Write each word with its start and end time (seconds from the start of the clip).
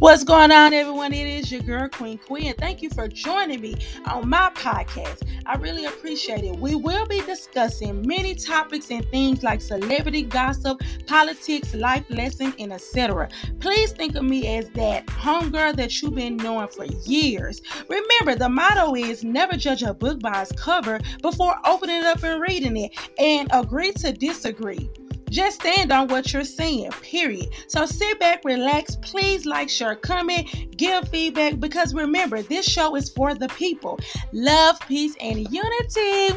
What's 0.00 0.24
going 0.24 0.50
on, 0.50 0.74
everyone? 0.74 1.12
It 1.12 1.28
is 1.28 1.52
your 1.52 1.60
girl, 1.60 1.88
Queen 1.88 2.18
Queen. 2.18 2.52
Thank 2.58 2.82
you 2.82 2.90
for 2.90 3.06
joining 3.06 3.60
me 3.60 3.76
on 4.06 4.28
my 4.28 4.50
podcast. 4.56 5.22
I 5.46 5.54
really 5.54 5.84
appreciate 5.84 6.42
it. 6.42 6.58
We 6.58 6.74
will 6.74 7.06
be 7.06 7.20
discussing 7.20 8.04
many 8.04 8.34
topics 8.34 8.90
and 8.90 9.08
things 9.12 9.44
like 9.44 9.60
celebrity 9.60 10.24
gossip, 10.24 10.82
politics, 11.06 11.74
life 11.76 12.04
lessons, 12.10 12.54
and 12.58 12.72
etc. 12.72 13.28
Please 13.60 13.92
think 13.92 14.16
of 14.16 14.24
me 14.24 14.56
as 14.56 14.68
that 14.70 15.06
homegirl 15.06 15.76
that 15.76 16.02
you've 16.02 16.16
been 16.16 16.38
knowing 16.38 16.68
for 16.68 16.86
years. 17.06 17.62
Remember, 17.88 18.34
the 18.34 18.48
motto 18.48 18.96
is 18.96 19.22
never 19.22 19.56
judge 19.56 19.84
a 19.84 19.94
book 19.94 20.18
by 20.18 20.42
its 20.42 20.50
cover 20.52 20.98
before 21.22 21.54
opening 21.64 21.98
it 21.98 22.04
up 22.04 22.24
and 22.24 22.42
reading 22.42 22.76
it, 22.76 22.98
and 23.18 23.48
agree 23.52 23.92
to 23.92 24.12
disagree. 24.12 24.90
Just 25.34 25.62
stand 25.62 25.90
on 25.90 26.06
what 26.06 26.32
you're 26.32 26.44
saying, 26.44 26.92
period. 27.02 27.48
So 27.66 27.86
sit 27.86 28.20
back, 28.20 28.44
relax. 28.44 28.94
Please 28.94 29.44
like, 29.44 29.68
share, 29.68 29.96
comment, 29.96 30.76
give 30.76 31.08
feedback 31.08 31.58
because 31.58 31.92
remember, 31.92 32.40
this 32.42 32.64
show 32.64 32.94
is 32.94 33.10
for 33.10 33.34
the 33.34 33.48
people. 33.48 33.98
Love, 34.32 34.78
peace, 34.86 35.16
and 35.20 35.38
unity. 35.50 36.28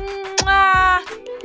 Mwah. 0.41 1.36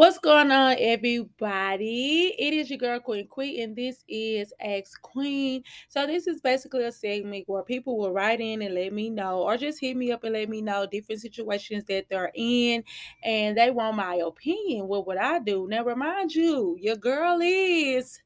What's 0.00 0.16
going 0.16 0.50
on, 0.50 0.76
everybody? 0.78 2.34
It 2.38 2.54
is 2.54 2.70
your 2.70 2.78
girl 2.78 3.00
Queen 3.00 3.28
Queen, 3.28 3.62
and 3.62 3.76
this 3.76 4.02
is 4.08 4.50
Ask 4.58 5.02
Queen. 5.02 5.62
So, 5.90 6.06
this 6.06 6.26
is 6.26 6.40
basically 6.40 6.84
a 6.84 6.90
segment 6.90 7.44
where 7.46 7.62
people 7.62 7.98
will 7.98 8.10
write 8.10 8.40
in 8.40 8.62
and 8.62 8.74
let 8.74 8.94
me 8.94 9.10
know, 9.10 9.42
or 9.42 9.58
just 9.58 9.78
hit 9.78 9.98
me 9.98 10.10
up 10.10 10.24
and 10.24 10.32
let 10.32 10.48
me 10.48 10.62
know 10.62 10.86
different 10.86 11.20
situations 11.20 11.84
that 11.88 12.06
they're 12.08 12.32
in, 12.34 12.82
and 13.22 13.58
they 13.58 13.70
want 13.70 13.94
my 13.94 14.14
opinion. 14.14 14.88
What 14.88 15.06
would 15.06 15.18
I 15.18 15.38
do? 15.38 15.66
Now, 15.68 15.84
remind 15.84 16.34
you, 16.34 16.78
your 16.80 16.96
girl 16.96 17.38
is 17.42 18.22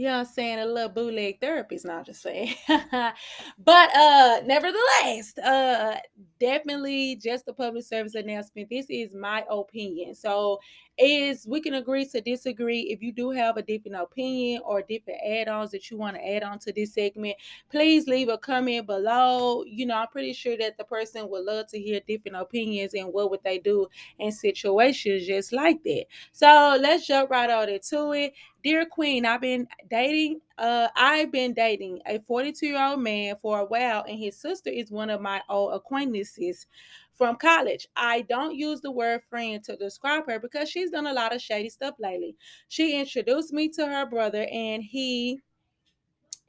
you 0.00 0.06
know 0.06 0.12
what 0.12 0.18
I'm 0.20 0.24
saying, 0.32 0.58
a 0.58 0.64
little 0.64 0.88
bootleg 0.88 1.40
therapist, 1.42 1.84
not 1.84 2.06
just 2.06 2.22
saying. 2.22 2.54
but 2.68 3.94
uh 3.94 4.40
nevertheless, 4.46 5.36
uh 5.36 5.96
definitely 6.40 7.16
just 7.16 7.46
a 7.48 7.52
public 7.52 7.84
service 7.84 8.14
announcement. 8.14 8.70
This 8.70 8.86
is 8.88 9.14
my 9.14 9.44
opinion. 9.50 10.14
So 10.14 10.58
is 11.00 11.46
we 11.46 11.60
can 11.60 11.74
agree 11.74 12.06
to 12.06 12.20
disagree. 12.20 12.82
If 12.82 13.02
you 13.02 13.12
do 13.12 13.30
have 13.30 13.56
a 13.56 13.62
different 13.62 13.96
opinion 13.96 14.62
or 14.64 14.82
different 14.82 15.20
add-ons 15.26 15.70
that 15.70 15.90
you 15.90 15.96
want 15.96 16.16
to 16.16 16.28
add 16.28 16.42
on 16.42 16.58
to 16.60 16.72
this 16.72 16.94
segment, 16.94 17.36
please 17.70 18.06
leave 18.06 18.28
a 18.28 18.38
comment 18.38 18.86
below. 18.86 19.64
You 19.64 19.86
know, 19.86 19.96
I'm 19.96 20.08
pretty 20.08 20.32
sure 20.32 20.56
that 20.58 20.76
the 20.76 20.84
person 20.84 21.28
would 21.28 21.44
love 21.44 21.66
to 21.68 21.78
hear 21.78 22.00
different 22.06 22.36
opinions 22.36 22.94
and 22.94 23.12
what 23.12 23.30
would 23.30 23.42
they 23.44 23.58
do 23.58 23.86
in 24.18 24.32
situations 24.32 25.26
just 25.26 25.52
like 25.52 25.82
that. 25.84 26.04
So 26.32 26.78
let's 26.80 27.06
jump 27.06 27.30
right 27.30 27.50
on 27.50 27.68
into 27.68 28.12
it. 28.12 28.34
Dear 28.62 28.84
Queen, 28.84 29.24
I've 29.24 29.40
been 29.40 29.66
dating 29.88 30.40
uh 30.60 30.88
I've 30.96 31.32
been 31.32 31.54
dating 31.54 32.00
a 32.06 32.20
42 32.20 32.66
year 32.68 32.84
old 32.84 33.00
man 33.00 33.36
for 33.42 33.60
a 33.60 33.64
while, 33.64 34.04
and 34.08 34.18
his 34.18 34.36
sister 34.36 34.70
is 34.70 34.90
one 34.92 35.10
of 35.10 35.20
my 35.20 35.42
old 35.48 35.74
acquaintances 35.74 36.66
from 37.12 37.36
college. 37.36 37.88
I 37.96 38.22
don't 38.22 38.54
use 38.56 38.80
the 38.80 38.90
word 38.92 39.22
friend 39.24 39.62
to 39.64 39.76
describe 39.76 40.26
her 40.26 40.38
because 40.38 40.70
she's 40.70 40.90
done 40.90 41.06
a 41.06 41.12
lot 41.12 41.34
of 41.34 41.42
shady 41.42 41.68
stuff 41.70 41.94
lately. 41.98 42.36
She 42.68 42.98
introduced 42.98 43.52
me 43.52 43.68
to 43.70 43.86
her 43.86 44.06
brother, 44.06 44.46
and 44.52 44.82
he 44.82 45.40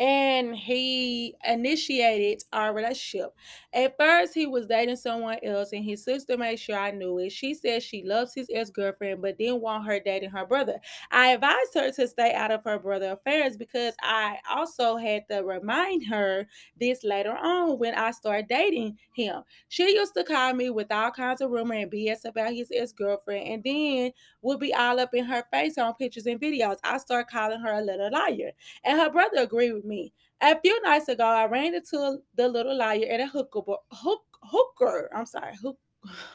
and 0.01 0.55
he 0.55 1.35
initiated 1.47 2.43
our 2.51 2.73
relationship. 2.73 3.35
At 3.71 3.95
first, 3.99 4.33
he 4.33 4.47
was 4.47 4.65
dating 4.65 4.95
someone 4.95 5.37
else, 5.43 5.73
and 5.73 5.85
his 5.85 6.03
sister 6.03 6.35
made 6.39 6.57
sure 6.59 6.75
I 6.75 6.89
knew 6.89 7.19
it. 7.19 7.31
She 7.31 7.53
said 7.53 7.83
she 7.83 8.01
loves 8.03 8.33
his 8.33 8.47
ex 8.51 8.71
girlfriend, 8.71 9.21
but 9.21 9.37
didn't 9.37 9.61
want 9.61 9.85
her 9.85 9.99
dating 9.99 10.31
her 10.31 10.43
brother. 10.43 10.79
I 11.11 11.33
advised 11.33 11.75
her 11.75 11.91
to 11.91 12.07
stay 12.07 12.33
out 12.33 12.49
of 12.49 12.63
her 12.63 12.79
brother 12.79 13.11
affairs 13.11 13.57
because 13.57 13.93
I 14.01 14.39
also 14.49 14.97
had 14.97 15.27
to 15.29 15.43
remind 15.43 16.07
her 16.07 16.47
this 16.79 17.03
later 17.03 17.37
on 17.37 17.77
when 17.77 17.93
I 17.93 18.09
started 18.09 18.47
dating 18.47 18.97
him. 19.13 19.43
She 19.67 19.83
used 19.95 20.15
to 20.15 20.23
call 20.23 20.55
me 20.55 20.71
with 20.71 20.91
all 20.91 21.11
kinds 21.11 21.41
of 21.41 21.51
rumor 21.51 21.75
and 21.75 21.91
BS 21.91 22.25
about 22.25 22.53
his 22.55 22.71
ex 22.73 22.91
girlfriend, 22.91 23.47
and 23.47 23.63
then 23.63 24.13
would 24.41 24.59
be 24.59 24.73
all 24.73 24.99
up 24.99 25.13
in 25.13 25.25
her 25.25 25.43
face 25.51 25.77
on 25.77 25.93
pictures 25.93 26.25
and 26.25 26.41
videos. 26.41 26.77
I 26.83 26.97
started 26.97 27.29
calling 27.31 27.59
her 27.61 27.73
a 27.73 27.81
little 27.81 28.09
liar, 28.11 28.53
and 28.83 28.99
her 28.99 29.11
brother 29.11 29.41
agreed 29.43 29.73
with 29.73 29.85
me 29.85 29.90
me. 29.91 30.13
A 30.41 30.59
few 30.59 30.81
nights 30.81 31.09
ago, 31.09 31.25
I 31.25 31.45
ran 31.45 31.75
into 31.75 32.19
the 32.35 32.47
little 32.47 32.75
liar 32.75 33.05
at 33.09 33.19
a 33.19 33.27
hooker, 33.27 33.59
hook, 33.91 34.23
hooker, 34.41 35.09
I'm 35.15 35.25
sorry, 35.25 35.53
hook, 35.61 35.77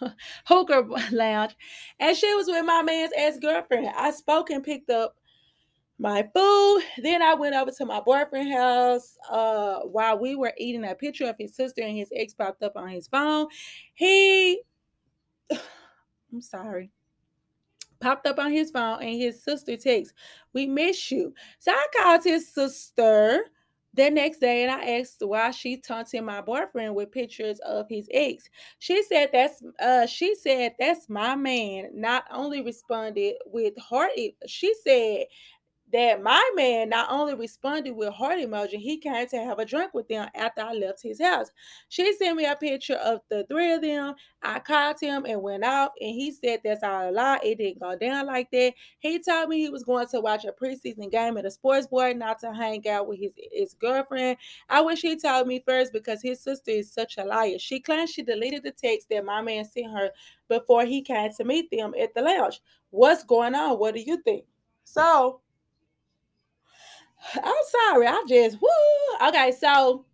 hooker 0.47 0.87
lounge, 1.11 1.56
and 1.99 2.16
she 2.16 2.33
was 2.34 2.47
with 2.47 2.65
my 2.65 2.83
man's 2.83 3.12
ex 3.16 3.39
girlfriend. 3.39 3.89
I 3.97 4.12
spoke 4.12 4.50
and 4.50 4.62
picked 4.62 4.91
up 4.91 5.16
my 5.99 6.28
food. 6.34 6.83
Then 7.03 7.22
I 7.22 7.34
went 7.34 7.56
over 7.56 7.71
to 7.72 7.87
my 7.87 8.00
boyfriend's 8.00 8.55
house 8.55 9.16
uh, 9.31 9.81
while 9.81 10.19
we 10.19 10.37
were 10.37 10.53
eating. 10.59 10.84
A 10.84 10.95
picture 10.95 11.28
of 11.28 11.37
his 11.39 11.56
sister 11.56 11.83
and 11.83 11.97
his 11.97 12.12
ex 12.15 12.34
popped 12.34 12.62
up 12.62 12.77
on 12.77 12.91
his 12.91 13.09
phone. 13.09 13.49
He, 13.95 14.61
I'm 15.50 16.43
sorry 16.43 16.91
popped 18.01 18.27
up 18.27 18.39
on 18.39 18.53
his 18.53 18.71
phone 18.71 19.03
and 19.03 19.21
his 19.21 19.43
sister 19.43 19.77
texts, 19.77 20.15
We 20.53 20.67
miss 20.67 21.11
you. 21.11 21.34
So 21.59 21.73
I 21.73 21.87
called 21.97 22.25
his 22.25 22.49
sister 22.49 23.45
the 23.95 24.11
next 24.11 24.39
day 24.41 24.62
and 24.62 24.71
I 24.71 24.99
asked 24.99 25.17
why 25.21 25.51
she 25.51 25.79
taunting 25.79 26.25
my 26.25 26.43
boyfriend 26.43 26.95
with 26.95 27.11
pictures 27.11 27.59
of 27.61 27.87
his 27.89 28.09
ex. 28.12 28.49
She 28.79 29.03
said 29.03 29.31
that's 29.33 29.62
uh 29.81 30.07
she 30.07 30.34
said 30.34 30.75
that's 30.79 31.09
my 31.09 31.34
man. 31.34 31.91
Not 31.95 32.25
only 32.31 32.61
responded 32.62 33.37
with 33.47 33.77
heart 33.79 34.11
she 34.47 34.75
said 34.84 35.25
that 35.92 36.20
my 36.20 36.42
man 36.56 36.88
not 36.88 37.10
only 37.10 37.34
responded 37.34 37.92
with 37.92 38.12
heart 38.12 38.38
emoji, 38.38 38.74
he 38.74 38.98
came 38.98 39.26
to 39.28 39.36
have 39.36 39.58
a 39.58 39.64
drink 39.64 39.94
with 39.94 40.08
them 40.08 40.28
after 40.34 40.62
I 40.62 40.72
left 40.72 41.02
his 41.02 41.20
house. 41.20 41.50
She 41.88 42.12
sent 42.14 42.36
me 42.36 42.44
a 42.44 42.56
picture 42.56 42.97
of 42.97 43.20
the 43.30 43.44
three 43.48 43.72
of 43.72 43.82
them. 43.82 44.14
I 44.42 44.58
called 44.58 44.97
him 45.00 45.26
and 45.26 45.42
went 45.42 45.64
off, 45.64 45.92
and 46.00 46.10
he 46.10 46.32
said 46.32 46.60
that's 46.64 46.82
all 46.82 47.08
a 47.08 47.12
lie. 47.12 47.38
It 47.44 47.58
didn't 47.58 47.80
go 47.80 47.97
down 47.97 48.26
like 48.26 48.50
that. 48.50 48.74
He 48.98 49.22
told 49.22 49.48
me 49.48 49.60
he 49.60 49.69
was 49.69 49.84
going 49.84 50.08
to 50.08 50.20
watch 50.20 50.44
a 50.44 50.52
preseason 50.52 51.10
game 51.10 51.36
at 51.36 51.47
a 51.47 51.50
sports 51.50 51.86
bar, 51.86 52.12
not 52.14 52.41
to 52.41 52.53
hang 52.53 52.86
out 52.88 53.06
with 53.06 53.20
his, 53.20 53.34
his 53.53 53.74
girlfriend. 53.74 54.38
I 54.68 54.80
wish 54.80 55.03
he 55.03 55.16
told 55.16 55.47
me 55.47 55.62
first 55.64 55.92
because 55.92 56.20
his 56.20 56.41
sister 56.41 56.72
is 56.72 56.92
such 56.92 57.16
a 57.16 57.24
liar. 57.24 57.58
She 57.58 57.78
claims 57.78 58.10
she 58.10 58.22
deleted 58.22 58.64
the 58.64 58.72
text 58.72 59.08
that 59.10 59.24
my 59.24 59.41
man 59.41 59.64
sent 59.64 59.92
her 59.92 60.10
before 60.48 60.84
he 60.84 61.00
came 61.03 61.32
to 61.32 61.44
meet 61.44 61.70
them 61.70 61.94
at 62.00 62.12
the 62.14 62.22
lounge. 62.22 62.60
What's 62.91 63.24
going 63.24 63.54
on? 63.54 63.78
What 63.78 63.94
do 63.94 64.00
you 64.00 64.20
think? 64.22 64.44
So, 64.84 65.41
I'm 67.34 67.54
sorry. 67.69 68.06
I 68.06 68.25
just 68.28 68.59
woo. 68.60 69.28
Okay, 69.28 69.53
so 69.53 70.04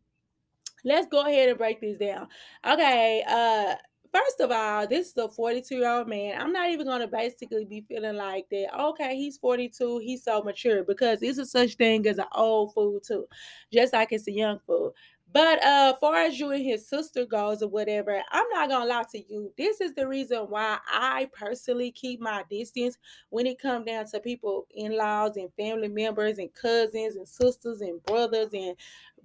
let's 0.84 1.06
go 1.08 1.22
ahead 1.22 1.48
and 1.48 1.58
break 1.58 1.80
this 1.80 1.98
down. 1.98 2.28
Okay, 2.66 3.24
uh 3.28 3.76
first 4.12 4.40
of 4.40 4.50
all, 4.50 4.86
this 4.86 5.08
is 5.10 5.16
a 5.16 5.28
42 5.28 5.76
year 5.76 5.90
old 5.90 6.08
man. 6.08 6.40
I'm 6.40 6.52
not 6.52 6.70
even 6.70 6.86
gonna 6.86 7.08
basically 7.08 7.64
be 7.64 7.82
feeling 7.82 8.16
like 8.16 8.46
that. 8.50 8.78
Okay, 8.78 9.16
he's 9.16 9.38
42, 9.38 9.98
he's 9.98 10.24
so 10.24 10.42
mature 10.42 10.84
because 10.84 11.22
it's 11.22 11.38
a 11.38 11.46
such 11.46 11.74
thing 11.76 12.06
as 12.06 12.18
an 12.18 12.26
old 12.34 12.74
fool 12.74 13.00
too, 13.00 13.26
just 13.72 13.92
like 13.92 14.12
it's 14.12 14.28
a 14.28 14.32
young 14.32 14.60
fool. 14.66 14.94
But 15.32 15.64
uh 15.64 15.94
far 16.00 16.16
as 16.16 16.38
you 16.38 16.50
and 16.50 16.62
his 16.62 16.86
sister 16.86 17.24
goes 17.24 17.62
or 17.62 17.68
whatever, 17.68 18.22
I'm 18.30 18.48
not 18.50 18.68
gonna 18.68 18.84
lie 18.86 19.04
to 19.12 19.32
you. 19.32 19.52
This 19.56 19.80
is 19.80 19.94
the 19.94 20.06
reason 20.06 20.40
why 20.48 20.78
I 20.86 21.30
personally 21.32 21.90
keep 21.90 22.20
my 22.20 22.44
distance 22.50 22.98
when 23.30 23.46
it 23.46 23.58
comes 23.58 23.86
down 23.86 24.06
to 24.06 24.20
people, 24.20 24.66
in-laws 24.74 25.36
and 25.36 25.52
family 25.54 25.88
members 25.88 26.38
and 26.38 26.52
cousins 26.52 27.16
and 27.16 27.26
sisters 27.26 27.80
and 27.80 28.02
brothers 28.04 28.50
and 28.52 28.76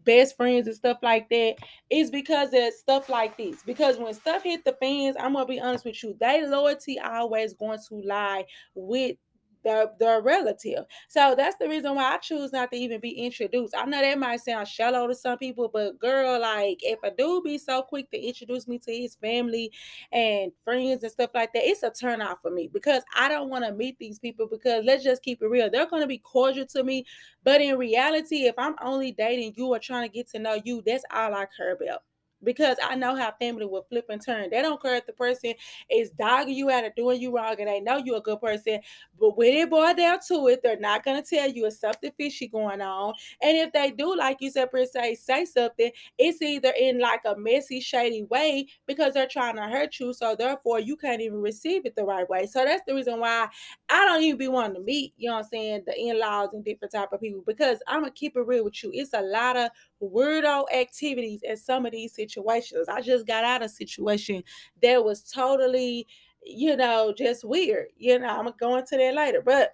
best 0.03 0.37
friends 0.37 0.67
and 0.67 0.75
stuff 0.75 0.99
like 1.01 1.27
that 1.29 1.55
is 1.89 2.09
because 2.09 2.53
of 2.53 2.73
stuff 2.73 3.09
like 3.09 3.35
this. 3.37 3.61
Because 3.63 3.97
when 3.97 4.13
stuff 4.13 4.43
hit 4.43 4.63
the 4.63 4.77
fans, 4.79 5.17
I'm 5.19 5.33
gonna 5.33 5.45
be 5.45 5.59
honest 5.59 5.83
with 5.83 6.01
you, 6.03 6.15
they 6.19 6.47
loyalty 6.47 6.99
always 6.99 7.53
going 7.53 7.79
to 7.89 7.95
lie 7.95 8.45
with 8.73 9.17
their 9.67 9.87
their 9.99 10.21
relative. 10.21 10.85
So 11.09 11.35
that's 11.35 11.57
the 11.57 11.67
reason 11.67 11.93
why 11.95 12.13
I 12.13 12.17
choose 12.17 12.53
not 12.53 12.71
to 12.71 12.77
even 12.77 13.01
be 13.01 13.11
introduced. 13.11 13.75
I 13.77 13.83
know 13.85 14.01
that 14.01 14.17
might 14.17 14.41
sound 14.41 14.67
shallow 14.67 15.07
to 15.07 15.13
some 15.15 15.37
people, 15.37 15.69
but 15.71 15.99
girl, 15.99 16.39
like 16.39 16.79
if 16.81 16.99
a 17.03 17.11
dude 17.11 17.43
be 17.43 17.57
so 17.57 17.81
quick 17.81 18.09
to 18.11 18.17
introduce 18.17 18.67
me 18.67 18.79
to 18.79 18.91
his 18.91 19.15
family 19.15 19.71
and 20.11 20.51
friends 20.63 21.03
and 21.03 21.11
stuff 21.11 21.31
like 21.33 21.51
that, 21.53 21.65
it's 21.65 21.83
a 21.83 21.91
turn 21.91 22.21
off 22.21 22.41
for 22.41 22.51
me 22.51 22.69
because 22.71 23.03
I 23.15 23.27
don't 23.27 23.49
want 23.49 23.65
to 23.65 23.73
meet 23.73 23.99
these 23.99 24.19
people 24.19 24.47
because 24.49 24.85
let's 24.85 25.03
just 25.03 25.21
keep 25.21 25.41
it 25.41 25.47
real. 25.47 25.69
They're 25.69 25.89
gonna 25.89 26.07
be 26.07 26.19
cordial 26.19 26.65
to 26.67 26.83
me, 26.83 27.05
but 27.43 27.59
in 27.61 27.77
reality, 27.77 28.45
if 28.45 28.55
I'm 28.57 28.75
only 28.81 29.11
dating 29.11 29.53
you 29.57 29.67
or 29.67 29.79
trying 29.79 30.09
to 30.09 30.13
get 30.13 30.29
to 30.29 30.39
know 30.39 30.59
you, 30.63 30.81
that's 30.85 31.03
all 31.13 31.33
I 31.33 31.45
care 31.57 31.73
about. 31.73 32.03
Because 32.43 32.77
I 32.83 32.95
know 32.95 33.15
how 33.15 33.33
family 33.39 33.65
will 33.65 33.85
flip 33.89 34.05
and 34.09 34.23
turn. 34.23 34.49
They 34.49 34.61
don't 34.61 34.81
care 34.81 34.95
if 34.95 35.05
the 35.05 35.13
person 35.13 35.53
is 35.89 36.11
dogging 36.11 36.55
you 36.55 36.69
out 36.69 36.83
or 36.83 36.91
doing 36.95 37.21
you 37.21 37.35
wrong 37.35 37.55
and 37.59 37.67
they 37.67 37.79
know 37.79 37.97
you're 37.97 38.17
a 38.17 38.21
good 38.21 38.41
person. 38.41 38.79
But 39.19 39.37
when 39.37 39.53
it 39.53 39.69
boils 39.69 39.95
down 39.95 40.19
to 40.27 40.47
it, 40.47 40.61
they're 40.63 40.79
not 40.79 41.03
going 41.03 41.21
to 41.21 41.27
tell 41.27 41.49
you 41.49 41.65
it's 41.65 41.79
something 41.79 42.11
fishy 42.17 42.47
going 42.47 42.81
on. 42.81 43.13
And 43.41 43.57
if 43.57 43.71
they 43.73 43.91
do, 43.91 44.15
like 44.15 44.37
you 44.39 44.51
said, 44.51 44.71
per 44.71 44.85
se, 44.85 45.15
say 45.15 45.45
something, 45.45 45.91
it's 46.17 46.41
either 46.41 46.73
in 46.79 46.99
like 46.99 47.21
a 47.25 47.35
messy, 47.37 47.79
shady 47.79 48.23
way 48.23 48.67
because 48.85 49.13
they're 49.13 49.27
trying 49.27 49.55
to 49.55 49.63
hurt 49.63 49.99
you. 49.99 50.13
So 50.13 50.35
therefore, 50.35 50.79
you 50.79 50.95
can't 50.95 51.21
even 51.21 51.41
receive 51.41 51.85
it 51.85 51.95
the 51.95 52.03
right 52.03 52.27
way. 52.29 52.45
So 52.45 52.63
that's 52.63 52.83
the 52.87 52.95
reason 52.95 53.19
why 53.19 53.47
I 53.89 54.05
don't 54.05 54.23
even 54.23 54.37
be 54.37 54.47
wanting 54.47 54.75
to 54.75 54.81
meet, 54.81 55.13
you 55.17 55.29
know 55.29 55.35
what 55.35 55.45
I'm 55.45 55.49
saying, 55.49 55.83
the 55.85 55.99
in-laws 55.99 56.53
and 56.53 56.63
different 56.63 56.93
type 56.93 57.13
of 57.13 57.21
people 57.21 57.43
because 57.45 57.79
I'm 57.87 58.03
to 58.03 58.11
keep 58.11 58.35
it 58.35 58.41
real 58.41 58.63
with 58.65 58.83
you. 58.83 58.91
It's 58.93 59.13
a 59.13 59.21
lot 59.21 59.57
of 59.57 59.69
weirdo 60.01 60.65
activities 60.73 61.41
in 61.43 61.57
some 61.57 61.85
of 61.85 61.91
these 61.91 62.13
situations. 62.13 62.87
I 62.89 63.01
just 63.01 63.25
got 63.25 63.43
out 63.43 63.63
of 63.63 63.71
situation 63.71 64.43
that 64.81 65.03
was 65.03 65.23
totally, 65.23 66.07
you 66.43 66.75
know, 66.75 67.13
just 67.17 67.43
weird. 67.43 67.87
You 67.97 68.19
know, 68.19 68.27
I'm 68.27 68.45
gonna 68.45 68.55
go 68.59 68.77
into 68.77 68.97
that 68.97 69.13
later. 69.15 69.41
But 69.41 69.73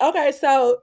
okay, 0.00 0.32
so 0.32 0.82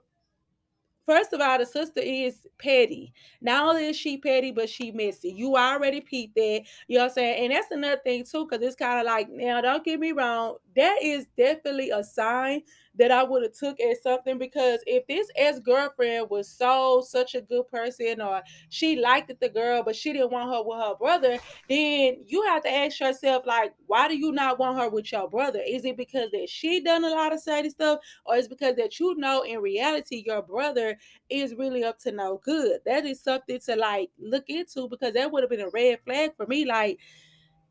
first 1.06 1.32
of 1.32 1.40
all, 1.40 1.58
the 1.58 1.66
sister 1.66 2.00
is 2.00 2.46
petty. 2.58 3.12
Not 3.40 3.64
only 3.64 3.86
is 3.88 3.96
she 3.96 4.16
petty, 4.16 4.50
but 4.50 4.68
she 4.68 4.90
messy. 4.90 5.30
You 5.30 5.56
already 5.56 6.00
peeped 6.00 6.34
that. 6.34 6.62
You 6.88 6.96
know 6.98 7.04
what 7.04 7.10
I'm 7.10 7.14
saying? 7.14 7.44
And 7.44 7.52
that's 7.52 7.70
another 7.70 8.00
thing 8.02 8.24
too, 8.24 8.46
because 8.46 8.66
it's 8.66 8.76
kind 8.76 9.00
of 9.00 9.06
like, 9.06 9.28
now 9.30 9.60
don't 9.60 9.84
get 9.84 10.00
me 10.00 10.12
wrong, 10.12 10.56
that 10.76 10.98
is 11.02 11.26
definitely 11.36 11.90
a 11.90 12.02
sign 12.02 12.62
that 12.96 13.10
I 13.10 13.24
would 13.24 13.42
have 13.42 13.52
took 13.52 13.80
as 13.80 14.02
something 14.02 14.38
because 14.38 14.80
if 14.86 15.06
this 15.06 15.28
ex 15.36 15.58
girlfriend 15.58 16.30
was 16.30 16.48
so 16.48 17.04
such 17.06 17.34
a 17.34 17.40
good 17.40 17.68
person 17.68 18.20
or 18.20 18.42
she 18.68 18.96
liked 18.96 19.32
the 19.40 19.48
girl 19.48 19.82
but 19.82 19.96
she 19.96 20.12
didn't 20.12 20.30
want 20.30 20.50
her 20.50 20.62
with 20.62 20.78
her 20.78 20.94
brother, 20.94 21.38
then 21.68 22.18
you 22.26 22.42
have 22.44 22.62
to 22.62 22.72
ask 22.72 23.00
yourself 23.00 23.44
like, 23.46 23.74
why 23.86 24.08
do 24.08 24.16
you 24.16 24.32
not 24.32 24.58
want 24.58 24.78
her 24.78 24.88
with 24.88 25.10
your 25.10 25.28
brother? 25.28 25.60
Is 25.66 25.84
it 25.84 25.96
because 25.96 26.30
that 26.30 26.48
she 26.48 26.80
done 26.80 27.04
a 27.04 27.08
lot 27.08 27.32
of 27.32 27.40
shady 27.42 27.70
stuff, 27.70 27.98
or 28.24 28.36
is 28.36 28.48
because 28.48 28.76
that 28.76 29.00
you 29.00 29.14
know 29.16 29.42
in 29.42 29.58
reality 29.60 30.22
your 30.24 30.42
brother 30.42 30.96
is 31.28 31.54
really 31.54 31.82
up 31.84 31.98
to 32.00 32.12
no 32.12 32.40
good? 32.44 32.80
That 32.86 33.06
is 33.06 33.20
something 33.20 33.58
to 33.66 33.76
like 33.76 34.10
look 34.18 34.44
into 34.48 34.88
because 34.88 35.14
that 35.14 35.30
would 35.32 35.42
have 35.42 35.50
been 35.50 35.60
a 35.60 35.70
red 35.70 35.98
flag 36.04 36.36
for 36.36 36.46
me. 36.46 36.64
Like 36.64 37.00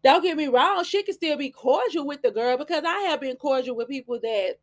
don't 0.04 0.24
get 0.24 0.38
me 0.38 0.48
wrong, 0.48 0.84
she 0.84 1.04
can 1.04 1.14
still 1.16 1.38
be 1.38 1.50
cordial 1.50 2.06
with 2.06 2.22
the 2.22 2.32
girl 2.32 2.58
because 2.58 2.84
I 2.86 3.02
have 3.10 3.22
been 3.22 3.38
cordial 3.38 3.76
with 3.76 3.88
people 3.88 4.20
that 4.22 4.56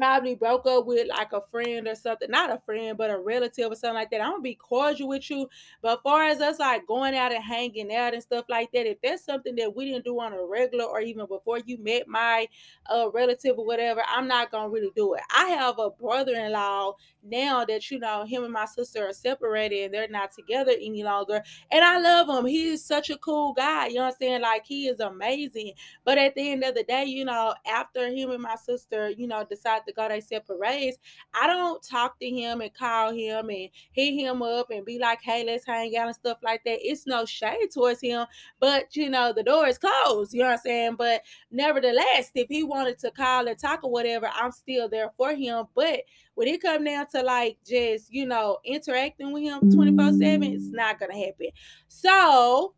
probably 0.00 0.34
broke 0.34 0.66
up 0.66 0.86
with 0.86 1.08
like 1.08 1.32
a 1.34 1.42
friend 1.42 1.86
or 1.86 1.94
something, 1.94 2.30
not 2.30 2.50
a 2.50 2.58
friend, 2.58 2.96
but 2.96 3.10
a 3.10 3.18
relative 3.18 3.70
or 3.70 3.74
something 3.74 3.96
like 3.96 4.10
that. 4.10 4.22
I'm 4.22 4.30
gonna 4.30 4.42
be 4.42 4.54
cordial 4.54 5.08
with 5.08 5.28
you. 5.28 5.46
But 5.82 5.98
as 5.98 6.02
far 6.02 6.24
as 6.24 6.40
us 6.40 6.58
like 6.58 6.86
going 6.86 7.14
out 7.14 7.32
and 7.32 7.44
hanging 7.44 7.94
out 7.94 8.14
and 8.14 8.22
stuff 8.22 8.46
like 8.48 8.72
that, 8.72 8.86
if 8.86 8.98
that's 9.02 9.24
something 9.24 9.54
that 9.56 9.76
we 9.76 9.84
didn't 9.84 10.06
do 10.06 10.18
on 10.18 10.32
a 10.32 10.42
regular 10.42 10.84
or 10.84 11.00
even 11.02 11.26
before 11.26 11.58
you 11.58 11.76
met 11.78 12.08
my 12.08 12.48
uh, 12.86 13.10
relative 13.12 13.58
or 13.58 13.66
whatever, 13.66 14.02
I'm 14.08 14.26
not 14.26 14.50
gonna 14.50 14.70
really 14.70 14.90
do 14.96 15.12
it. 15.14 15.22
I 15.34 15.48
have 15.48 15.78
a 15.78 15.90
brother-in-law 15.90 16.94
now 17.22 17.64
that 17.66 17.90
you 17.90 17.98
know 17.98 18.24
him 18.24 18.44
and 18.44 18.52
my 18.52 18.64
sister 18.64 19.06
are 19.06 19.12
separated 19.12 19.84
and 19.84 19.94
they're 19.94 20.08
not 20.08 20.32
together 20.32 20.72
any 20.80 21.02
longer. 21.02 21.42
And 21.70 21.84
I 21.84 22.00
love 22.00 22.28
him. 22.28 22.46
He's 22.46 22.82
such 22.82 23.10
a 23.10 23.18
cool 23.18 23.52
guy. 23.52 23.88
You 23.88 23.96
know 23.96 24.04
what 24.04 24.14
I'm 24.14 24.18
saying? 24.18 24.40
Like 24.40 24.64
he 24.64 24.88
is 24.88 25.00
amazing. 25.00 25.72
But 26.04 26.16
at 26.16 26.34
the 26.34 26.52
end 26.52 26.64
of 26.64 26.74
the 26.74 26.84
day, 26.84 27.04
you 27.04 27.26
know, 27.26 27.54
after 27.66 28.08
him 28.08 28.30
and 28.30 28.42
my 28.42 28.56
sister, 28.56 29.10
you 29.10 29.26
know, 29.26 29.44
decide 29.44 29.82
to 29.90 29.94
go 29.94 30.08
their 30.08 30.20
separate 30.20 30.58
ways, 30.58 30.96
I 31.34 31.46
don't 31.46 31.82
talk 31.82 32.18
to 32.20 32.28
him 32.28 32.60
and 32.60 32.72
call 32.72 33.12
him 33.12 33.50
and 33.50 33.68
hit 33.92 34.14
him 34.14 34.42
up 34.42 34.70
and 34.70 34.84
be 34.84 34.98
like, 34.98 35.20
hey, 35.22 35.44
let's 35.44 35.66
hang 35.66 35.96
out 35.96 36.06
and 36.06 36.14
stuff 36.14 36.38
like 36.42 36.64
that. 36.64 36.78
It's 36.80 37.06
no 37.06 37.24
shade 37.24 37.70
towards 37.72 38.00
him, 38.00 38.26
but 38.58 38.94
you 38.96 39.10
know, 39.10 39.32
the 39.32 39.42
door 39.42 39.66
is 39.66 39.78
closed. 39.78 40.32
You 40.32 40.40
know 40.40 40.46
what 40.46 40.52
I'm 40.52 40.58
saying? 40.58 40.94
But 40.96 41.22
nevertheless, 41.50 42.30
if 42.34 42.48
he 42.48 42.62
wanted 42.62 42.98
to 43.00 43.10
call 43.10 43.48
and 43.48 43.58
talk 43.58 43.84
or 43.84 43.90
whatever, 43.90 44.30
I'm 44.34 44.52
still 44.52 44.88
there 44.88 45.10
for 45.16 45.34
him. 45.34 45.66
But 45.74 46.00
when 46.34 46.48
it 46.48 46.62
come 46.62 46.84
down 46.84 47.06
to 47.14 47.22
like 47.22 47.58
just, 47.66 48.12
you 48.12 48.26
know, 48.26 48.58
interacting 48.64 49.32
with 49.32 49.42
him 49.42 49.70
24 49.70 50.12
7, 50.12 50.42
it's 50.42 50.70
not 50.70 50.98
gonna 50.98 51.16
happen. 51.16 51.48
So 51.88 52.74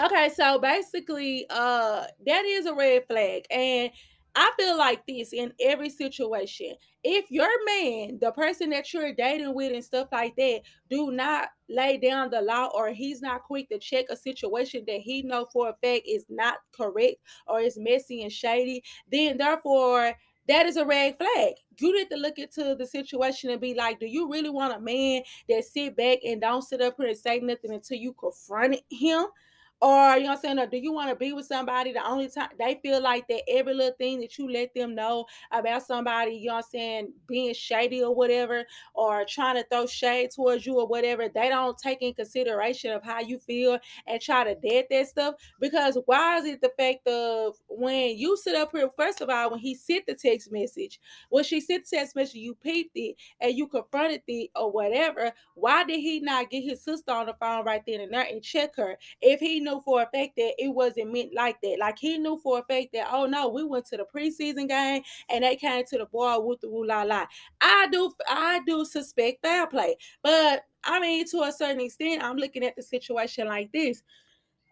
okay, 0.00 0.30
so 0.34 0.58
basically, 0.58 1.46
uh, 1.50 2.04
that 2.26 2.44
is 2.44 2.66
a 2.66 2.74
red 2.74 3.06
flag. 3.06 3.44
And 3.50 3.90
I 4.38 4.52
feel 4.56 4.78
like 4.78 5.04
this 5.08 5.32
in 5.32 5.52
every 5.60 5.90
situation. 5.90 6.76
If 7.02 7.28
your 7.28 7.48
man, 7.66 8.18
the 8.20 8.30
person 8.30 8.70
that 8.70 8.92
you're 8.92 9.12
dating 9.12 9.52
with 9.52 9.72
and 9.72 9.82
stuff 9.84 10.06
like 10.12 10.36
that, 10.36 10.60
do 10.88 11.10
not 11.10 11.48
lay 11.68 11.96
down 11.96 12.30
the 12.30 12.40
law 12.40 12.70
or 12.72 12.90
he's 12.92 13.20
not 13.20 13.42
quick 13.42 13.68
to 13.70 13.80
check 13.80 14.04
a 14.10 14.16
situation 14.16 14.84
that 14.86 15.00
he 15.00 15.22
know 15.22 15.48
for 15.52 15.70
a 15.70 15.74
fact 15.74 16.06
is 16.06 16.24
not 16.28 16.58
correct 16.72 17.16
or 17.48 17.58
is 17.58 17.76
messy 17.80 18.22
and 18.22 18.32
shady, 18.32 18.84
then 19.10 19.38
therefore 19.38 20.14
that 20.46 20.66
is 20.66 20.76
a 20.76 20.86
red 20.86 21.16
flag. 21.18 21.54
You 21.80 21.96
need 21.96 22.08
to 22.10 22.16
look 22.16 22.38
into 22.38 22.76
the 22.76 22.86
situation 22.86 23.50
and 23.50 23.60
be 23.60 23.74
like, 23.74 23.98
do 23.98 24.06
you 24.06 24.30
really 24.30 24.50
want 24.50 24.76
a 24.76 24.80
man 24.80 25.22
that 25.48 25.64
sit 25.64 25.96
back 25.96 26.18
and 26.24 26.40
don't 26.40 26.62
sit 26.62 26.80
up 26.80 26.94
here 26.96 27.08
and 27.08 27.18
say 27.18 27.40
nothing 27.40 27.72
until 27.72 27.98
you 27.98 28.12
confront 28.12 28.76
him? 28.88 29.26
Or 29.80 30.16
you 30.16 30.24
know 30.24 30.30
what 30.30 30.38
I'm 30.38 30.42
saying? 30.42 30.58
Or 30.58 30.66
do 30.66 30.76
you 30.76 30.92
want 30.92 31.08
to 31.10 31.14
be 31.14 31.32
with 31.32 31.46
somebody 31.46 31.92
the 31.92 32.04
only 32.04 32.28
time 32.28 32.48
they 32.58 32.80
feel 32.82 33.00
like 33.00 33.28
that 33.28 33.42
every 33.48 33.74
little 33.74 33.94
thing 33.96 34.20
that 34.20 34.36
you 34.36 34.50
let 34.50 34.74
them 34.74 34.96
know 34.96 35.26
about 35.52 35.86
somebody, 35.86 36.32
you 36.32 36.48
know 36.48 36.56
I'm 36.56 36.62
saying, 36.62 37.12
being 37.28 37.54
shady 37.54 38.02
or 38.02 38.12
whatever, 38.12 38.64
or 38.94 39.24
trying 39.28 39.54
to 39.54 39.64
throw 39.70 39.86
shade 39.86 40.30
towards 40.34 40.66
you 40.66 40.80
or 40.80 40.88
whatever, 40.88 41.28
they 41.28 41.48
don't 41.48 41.78
take 41.78 42.02
in 42.02 42.12
consideration 42.12 42.92
of 42.92 43.04
how 43.04 43.20
you 43.20 43.38
feel 43.38 43.78
and 44.08 44.20
try 44.20 44.42
to 44.42 44.56
dead 44.56 44.86
that 44.90 45.06
stuff. 45.06 45.36
Because 45.60 45.96
why 46.06 46.38
is 46.38 46.44
it 46.46 46.60
the 46.60 46.72
fact 46.76 47.06
of 47.06 47.54
when 47.68 48.18
you 48.18 48.36
sit 48.36 48.56
up 48.56 48.72
here, 48.72 48.90
first 48.96 49.20
of 49.20 49.30
all, 49.30 49.52
when 49.52 49.60
he 49.60 49.76
sent 49.76 50.06
the 50.06 50.14
text 50.14 50.50
message, 50.50 50.98
when 51.28 51.44
she 51.44 51.60
sent 51.60 51.84
the 51.88 51.96
text 51.96 52.16
message, 52.16 52.34
you 52.34 52.56
peeped 52.56 52.96
it 52.96 53.14
and 53.40 53.56
you 53.56 53.68
confronted 53.68 54.22
it 54.26 54.50
or 54.56 54.72
whatever, 54.72 55.30
why 55.54 55.84
did 55.84 56.00
he 56.00 56.18
not 56.18 56.50
get 56.50 56.64
his 56.64 56.82
sister 56.82 57.12
on 57.12 57.26
the 57.26 57.34
phone 57.38 57.64
right 57.64 57.82
then 57.86 58.00
and 58.00 58.12
there 58.12 58.26
and 58.28 58.42
check 58.42 58.74
her? 58.76 58.98
If 59.20 59.38
he 59.38 59.60
knew 59.68 59.80
for 59.80 60.02
a 60.02 60.04
fact 60.06 60.32
that 60.36 60.54
it 60.58 60.68
wasn't 60.68 61.12
meant 61.12 61.34
like 61.34 61.60
that. 61.62 61.76
Like 61.78 61.98
he 61.98 62.18
knew 62.18 62.38
for 62.42 62.58
a 62.58 62.62
fact 62.62 62.88
that, 62.92 63.08
oh 63.10 63.26
no, 63.26 63.48
we 63.48 63.64
went 63.64 63.86
to 63.86 63.96
the 63.96 64.04
preseason 64.04 64.68
game 64.68 65.02
and 65.28 65.44
they 65.44 65.56
came 65.56 65.84
to 65.84 65.98
the 65.98 66.06
bar 66.06 66.40
with 66.40 66.60
the 66.60 66.68
la 66.68 67.02
la. 67.02 67.26
I 67.60 67.88
do 67.90 68.12
I 68.28 68.60
do 68.66 68.84
suspect 68.84 69.44
foul 69.44 69.66
play. 69.66 69.96
But 70.22 70.64
I 70.84 71.00
mean, 71.00 71.26
to 71.30 71.42
a 71.42 71.52
certain 71.52 71.80
extent, 71.80 72.22
I'm 72.22 72.36
looking 72.36 72.64
at 72.64 72.76
the 72.76 72.82
situation 72.82 73.46
like 73.46 73.72
this. 73.72 74.02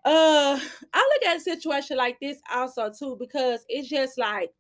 Uh, 0.04 0.58
I 0.92 1.10
look 1.14 1.28
at 1.28 1.36
a 1.38 1.40
situation 1.40 1.96
like 1.96 2.20
this 2.20 2.40
also 2.52 2.92
too 2.96 3.16
because 3.18 3.64
it's 3.68 3.88
just 3.88 4.16
like, 4.18 4.52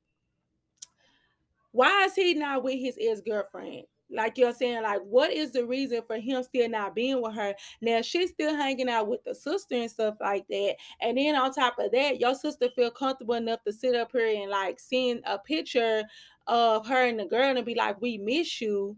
why 1.70 2.04
is 2.04 2.14
he 2.14 2.34
not 2.34 2.64
with 2.64 2.80
his 2.80 2.98
ex 3.00 3.20
girlfriend? 3.20 3.84
Like 4.10 4.38
you're 4.38 4.52
saying, 4.52 4.82
like, 4.82 5.00
what 5.02 5.32
is 5.32 5.52
the 5.52 5.66
reason 5.66 6.02
for 6.06 6.16
him 6.16 6.42
still 6.42 6.68
not 6.68 6.94
being 6.94 7.20
with 7.20 7.34
her? 7.34 7.54
Now 7.80 8.02
she's 8.02 8.30
still 8.30 8.54
hanging 8.54 8.88
out 8.88 9.08
with 9.08 9.24
the 9.24 9.34
sister 9.34 9.74
and 9.74 9.90
stuff 9.90 10.16
like 10.20 10.46
that. 10.48 10.76
And 11.00 11.18
then 11.18 11.34
on 11.34 11.52
top 11.52 11.78
of 11.78 11.92
that, 11.92 12.20
your 12.20 12.34
sister 12.34 12.68
feel 12.70 12.90
comfortable 12.90 13.34
enough 13.34 13.62
to 13.64 13.72
sit 13.72 13.94
up 13.94 14.12
here 14.12 14.42
and 14.42 14.50
like 14.50 14.78
send 14.78 15.22
a 15.26 15.38
picture 15.38 16.04
of 16.46 16.86
her 16.86 17.06
and 17.06 17.18
the 17.18 17.26
girl 17.26 17.56
and 17.56 17.66
be 17.66 17.74
like, 17.74 18.00
We 18.00 18.18
miss 18.18 18.60
you. 18.60 18.96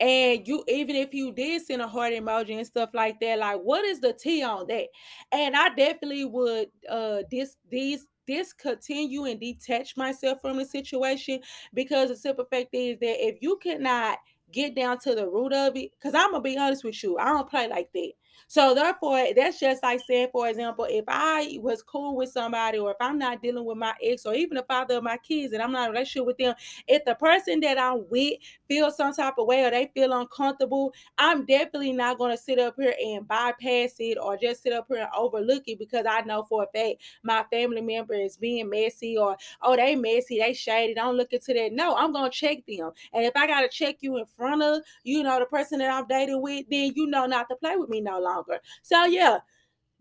And 0.00 0.46
you, 0.46 0.64
even 0.66 0.96
if 0.96 1.14
you 1.14 1.32
did 1.32 1.62
send 1.62 1.80
a 1.80 1.86
heart 1.86 2.12
emoji 2.12 2.56
and 2.56 2.66
stuff 2.66 2.90
like 2.94 3.20
that, 3.20 3.38
like 3.38 3.60
what 3.60 3.84
is 3.84 4.00
the 4.00 4.12
T 4.12 4.42
on 4.42 4.66
that? 4.66 4.88
And 5.30 5.56
I 5.56 5.68
definitely 5.68 6.24
would 6.24 6.68
uh 6.90 7.22
this 7.30 7.56
these 7.70 8.08
discontinue 8.26 9.24
and 9.24 9.40
detach 9.40 9.96
myself 9.96 10.40
from 10.40 10.56
the 10.56 10.64
situation 10.64 11.40
because 11.72 12.08
the 12.08 12.16
simple 12.16 12.44
fact 12.44 12.68
is 12.72 12.98
that 12.98 13.24
if 13.24 13.38
you 13.40 13.58
cannot 13.62 14.18
get 14.52 14.74
down 14.74 14.98
to 15.00 15.14
the 15.14 15.26
root 15.28 15.52
of 15.52 15.76
it, 15.76 15.90
because 15.98 16.14
I'm 16.14 16.30
gonna 16.30 16.42
be 16.42 16.56
honest 16.56 16.84
with 16.84 17.02
you, 17.02 17.18
I 17.18 17.26
don't 17.26 17.48
play 17.48 17.68
like 17.68 17.92
that. 17.92 18.12
So 18.46 18.74
therefore, 18.74 19.28
that's 19.34 19.58
just 19.58 19.82
like 19.82 20.00
saying, 20.06 20.28
for 20.32 20.48
example, 20.48 20.86
if 20.88 21.04
I 21.08 21.58
was 21.60 21.82
cool 21.82 22.16
with 22.16 22.30
somebody, 22.30 22.78
or 22.78 22.90
if 22.90 22.96
I'm 23.00 23.18
not 23.18 23.42
dealing 23.42 23.64
with 23.64 23.78
my 23.78 23.94
ex, 24.02 24.26
or 24.26 24.34
even 24.34 24.56
the 24.56 24.64
father 24.64 24.96
of 24.96 25.04
my 25.04 25.16
kids, 25.16 25.52
and 25.52 25.62
I'm 25.62 25.72
not 25.72 25.88
in 25.88 25.92
relationship 25.92 26.26
with 26.26 26.38
them, 26.38 26.54
if 26.86 27.04
the 27.04 27.14
person 27.14 27.60
that 27.60 27.78
I'm 27.78 28.08
with 28.08 28.34
feels 28.74 28.96
some 28.96 29.12
type 29.12 29.34
of 29.38 29.46
way 29.46 29.64
or 29.64 29.70
they 29.70 29.88
feel 29.94 30.12
uncomfortable, 30.12 30.92
I'm 31.16 31.46
definitely 31.46 31.92
not 31.92 32.18
going 32.18 32.32
to 32.32 32.42
sit 32.42 32.58
up 32.58 32.74
here 32.76 32.94
and 33.04 33.26
bypass 33.26 33.94
it 34.00 34.18
or 34.20 34.36
just 34.36 34.64
sit 34.64 34.72
up 34.72 34.86
here 34.88 34.98
and 34.98 35.08
overlook 35.16 35.62
it 35.66 35.78
because 35.78 36.06
I 36.08 36.22
know 36.22 36.42
for 36.42 36.64
a 36.64 36.66
fact 36.66 37.02
my 37.22 37.44
family 37.52 37.80
member 37.80 38.14
is 38.14 38.36
being 38.36 38.68
messy 38.68 39.16
or 39.16 39.36
oh 39.62 39.76
they 39.76 39.94
messy, 39.94 40.40
they 40.40 40.52
shady. 40.54 40.94
Don't 40.94 41.16
look 41.16 41.32
into 41.32 41.54
that. 41.54 41.72
No, 41.72 41.94
I'm 41.94 42.12
gonna 42.12 42.30
check 42.30 42.58
them, 42.66 42.90
and 43.12 43.24
if 43.24 43.36
I 43.36 43.46
gotta 43.46 43.68
check 43.68 43.96
you 44.00 44.16
in 44.16 44.26
front 44.26 44.62
of 44.62 44.82
you 45.04 45.22
know 45.22 45.38
the 45.38 45.46
person 45.46 45.78
that 45.78 45.92
I'm 45.92 46.06
dating 46.06 46.42
with, 46.42 46.66
then 46.68 46.92
you 46.96 47.06
know 47.06 47.26
not 47.26 47.48
to 47.50 47.56
play 47.56 47.76
with 47.76 47.88
me 47.88 48.00
no 48.00 48.18
longer. 48.18 48.58
So 48.82 49.04
yeah, 49.04 49.38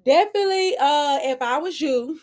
definitely. 0.03 0.75
Uh, 0.80 1.20
if 1.22 1.42
I 1.42 1.58
was 1.60 1.80
you, 1.80 2.20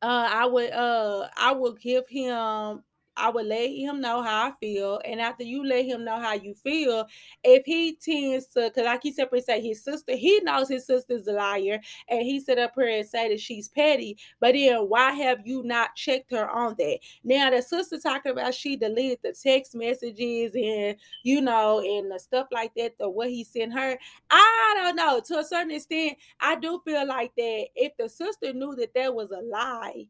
uh, 0.00 0.28
I 0.30 0.46
would 0.46 0.72
uh, 0.72 1.28
I 1.36 1.52
would 1.52 1.80
give 1.80 2.08
him 2.08 2.82
I 3.16 3.30
would 3.30 3.46
let 3.46 3.70
him 3.70 4.00
know 4.00 4.22
how 4.22 4.48
I 4.48 4.52
feel. 4.58 5.00
And 5.04 5.20
after 5.20 5.44
you 5.44 5.64
let 5.64 5.84
him 5.84 6.04
know 6.04 6.18
how 6.20 6.34
you 6.34 6.54
feel, 6.54 7.06
if 7.44 7.64
he 7.64 7.96
tends 7.96 8.46
to, 8.48 8.70
because 8.70 8.84
like 8.84 9.02
he 9.02 9.12
separately 9.12 9.42
say 9.42 9.60
his 9.60 9.82
sister, 9.82 10.16
he 10.16 10.40
knows 10.40 10.68
his 10.68 10.86
sister's 10.86 11.26
a 11.26 11.32
liar, 11.32 11.80
and 12.08 12.22
he 12.22 12.40
sit 12.40 12.58
up 12.58 12.72
here 12.74 12.88
and 12.88 13.06
say 13.06 13.28
that 13.28 13.40
she's 13.40 13.68
petty. 13.68 14.16
But 14.40 14.54
then 14.54 14.88
why 14.88 15.12
have 15.12 15.46
you 15.46 15.62
not 15.62 15.94
checked 15.94 16.30
her 16.32 16.48
on 16.48 16.74
that? 16.78 16.98
Now 17.24 17.50
the 17.50 17.62
sister 17.62 17.98
talking 17.98 18.32
about 18.32 18.54
she 18.54 18.76
deleted 18.76 19.18
the 19.22 19.32
text 19.32 19.74
messages 19.74 20.54
and 20.54 20.96
you 21.22 21.40
know 21.40 21.80
and 21.80 22.10
the 22.10 22.18
stuff 22.18 22.48
like 22.50 22.72
that, 22.76 22.98
the 22.98 23.08
what 23.08 23.30
he 23.30 23.44
sent 23.44 23.72
her. 23.72 23.98
I 24.30 24.72
don't 24.76 24.96
know. 24.96 25.20
To 25.20 25.38
a 25.38 25.44
certain 25.44 25.72
extent, 25.72 26.16
I 26.40 26.56
do 26.56 26.80
feel 26.84 27.06
like 27.06 27.34
that 27.36 27.66
if 27.74 27.92
the 27.98 28.08
sister 28.08 28.52
knew 28.52 28.74
that 28.76 28.94
that 28.94 29.14
was 29.14 29.30
a 29.30 29.40
lie 29.40 30.06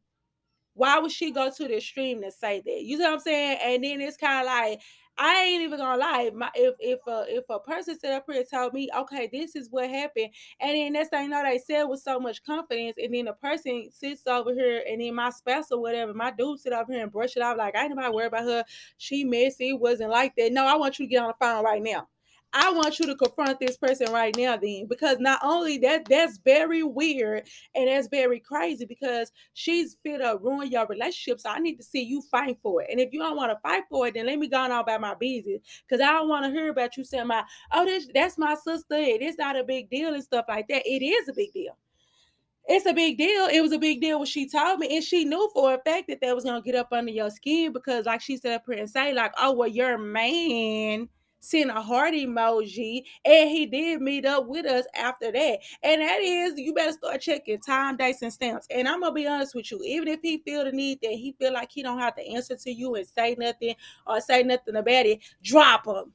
why 0.75 0.99
would 0.99 1.13
she 1.13 1.31
go 1.31 1.51
to 1.51 1.69
the 1.69 1.77
extreme 1.77 2.23
to 2.23 2.31
say 2.31 2.63
that? 2.65 2.83
You 2.83 2.99
know 2.99 3.07
what 3.11 3.15
I'm 3.15 3.21
saying? 3.21 3.59
And 3.63 3.85
then 3.85 4.01
it's 4.01 4.17
kind 4.17 4.41
of 4.41 4.47
like 4.47 4.81
I 5.19 5.43
ain't 5.43 5.63
even 5.63 5.79
gonna 5.79 6.01
lie. 6.01 6.23
If 6.23 6.35
my, 6.35 6.51
if 6.55 6.75
if 6.81 7.01
a 7.07 7.25
if 7.29 7.45
a 7.51 7.61
person 7.61 7.99
sit 7.99 8.13
up 8.13 8.25
here 8.27 8.41
and 8.41 8.49
told 8.51 8.73
me, 8.73 8.89
okay, 8.97 9.29
this 9.31 9.55
is 9.55 9.69
what 9.71 9.91
happened, 9.91 10.31
and 10.59 10.75
then 10.75 10.93
next 10.95 11.11
thing 11.11 11.25
you 11.25 11.29
know, 11.29 11.43
they 11.43 11.59
said 11.59 11.85
with 11.85 12.01
so 12.01 12.19
much 12.19 12.43
confidence, 12.45 12.97
and 13.03 13.13
then 13.15 13.27
the 13.27 13.35
person 13.35 13.89
sits 13.93 14.27
over 14.27 14.55
here, 14.55 14.83
and 14.89 15.01
then 15.01 15.15
my 15.15 15.29
spouse 15.31 15.71
or 15.71 15.81
whatever, 15.81 16.15
my 16.15 16.31
dude 16.31 16.61
sit 16.61 16.73
over 16.73 16.91
here 16.93 17.03
and 17.03 17.13
brush 17.13 17.37
it 17.37 17.43
off 17.43 17.59
like 17.59 17.77
I 17.77 17.85
ain't 17.85 17.93
about 17.93 18.15
worry 18.15 18.27
about 18.27 18.45
her. 18.45 18.65
She 18.97 19.25
messy. 19.25 19.75
Wasn't 19.75 20.11
like 20.11 20.35
that. 20.37 20.53
No, 20.53 20.67
I 20.67 20.77
want 20.77 20.99
you 20.99 21.07
to 21.07 21.11
get 21.11 21.23
on 21.23 21.29
the 21.29 21.35
phone 21.35 21.63
right 21.65 21.83
now. 21.83 22.09
I 22.53 22.71
want 22.73 22.99
you 22.99 23.07
to 23.07 23.15
confront 23.15 23.61
this 23.61 23.77
person 23.77 24.13
right 24.13 24.35
now, 24.37 24.57
then, 24.57 24.87
because 24.89 25.19
not 25.19 25.41
only 25.43 25.79
that, 25.79 26.07
that's 26.09 26.39
very 26.39 26.83
weird 26.83 27.49
and 27.75 27.89
that's 27.89 28.09
very 28.09 28.41
crazy 28.41 28.85
because 28.85 29.33
she's 29.55 29.97
fit 30.03 30.19
to 30.19 30.39
ruin 30.41 30.71
your 30.71 30.87
relationship. 30.87 31.41
So 31.41 31.51
I 31.51 31.59
need 31.59 31.77
to 31.77 31.83
see 31.83 32.03
you 32.03 32.23
fight 32.31 32.59
for 32.63 32.83
it. 32.83 32.89
And 32.91 33.01
if 33.01 33.13
you 33.13 33.21
don't 33.21 33.37
want 33.37 33.53
to 33.53 33.59
fight 33.63 33.85
for 33.91 34.07
it, 34.07 34.15
then 34.15 34.27
let 34.27 34.39
me 34.39 34.49
go 34.49 34.59
on 34.59 34.71
about 34.71 35.01
my 35.01 35.15
business 35.15 35.63
because 35.89 36.03
I 36.03 36.13
don't 36.13 36.29
want 36.29 36.45
to 36.45 36.51
hear 36.51 36.71
about 36.71 36.97
you 36.97 37.05
saying 37.05 37.27
my, 37.27 37.45
oh, 37.73 37.85
this 37.85 38.09
that's 38.15 38.37
my 38.37 38.55
sister. 38.55 38.97
It 38.97 39.23
is 39.23 39.39
not 39.39 39.59
a 39.59 39.65
big 39.65 39.89
deal 39.89 40.13
and 40.13 40.23
stuff 40.23 40.45
like 40.49 40.69
that. 40.69 40.83
It 40.87 41.03
is 41.03 41.29
a 41.29 41.33
big 41.33 41.53
deal 41.53 41.77
it's 42.69 42.87
a 42.87 42.93
big 42.93 43.19
deal. 43.19 43.47
It 43.47 43.61
was 43.61 43.73
a 43.73 43.79
big 43.79 44.01
deal 44.01 44.19
when 44.19 44.27
she 44.27 44.49
told 44.49 44.79
me, 44.79 44.95
and 44.95 45.05
she 45.05 45.25
knew 45.25 45.51
for 45.53 45.75
a 45.75 45.81
fact 45.85 46.09
that 46.09 46.21
that 46.21 46.35
was 46.35 46.45
gonna 46.45 46.63
get 46.63 46.77
up 46.77 46.93
under 46.93 47.11
your 47.11 47.31
skin 47.31 47.73
because, 47.73 48.07
like 48.07 48.21
she 48.21 48.37
said 48.37 48.55
up 48.55 48.63
here 48.69 48.79
and 48.79 48.89
say, 48.89 49.13
like, 49.13 49.33
oh 49.37 49.53
well, 49.53 49.69
your 49.69 49.99
man 49.99 51.09
sent 51.43 51.71
a 51.71 51.81
heart 51.81 52.15
emoji, 52.15 53.03
and 53.25 53.51
he 53.51 53.67
did 53.67 54.01
meet 54.01 54.25
up 54.25 54.47
with 54.47 54.65
us 54.65 54.87
after 54.95 55.31
that. 55.33 55.59
And 55.83 56.01
that 56.01 56.21
is, 56.21 56.55
you 56.57 56.73
better 56.73 56.93
start 56.93 57.21
checking 57.21 57.59
time, 57.59 57.97
dates, 57.97 58.23
and 58.23 58.33
stamps. 58.33 58.67
And 58.71 58.89
I'm 58.89 59.01
gonna 59.01 59.13
be 59.13 59.27
honest 59.27 59.55
with 59.55 59.71
you, 59.71 59.83
even 59.85 60.09
if 60.09 60.21
he 60.23 60.39
feel 60.39 60.65
the 60.65 60.73
need 60.73 61.01
that 61.03 61.13
he 61.13 61.35
feel 61.39 61.53
like 61.53 61.71
he 61.73 61.83
don't 61.83 61.99
have 61.99 62.15
to 62.17 62.27
answer 62.27 62.57
to 62.57 62.73
you 62.73 62.95
and 62.95 63.07
say 63.07 63.37
nothing 63.39 63.75
or 64.07 64.21
say 64.21 64.43
nothing 64.43 64.77
about 64.77 65.07
it, 65.07 65.21
drop 65.43 65.87
him 65.87 66.13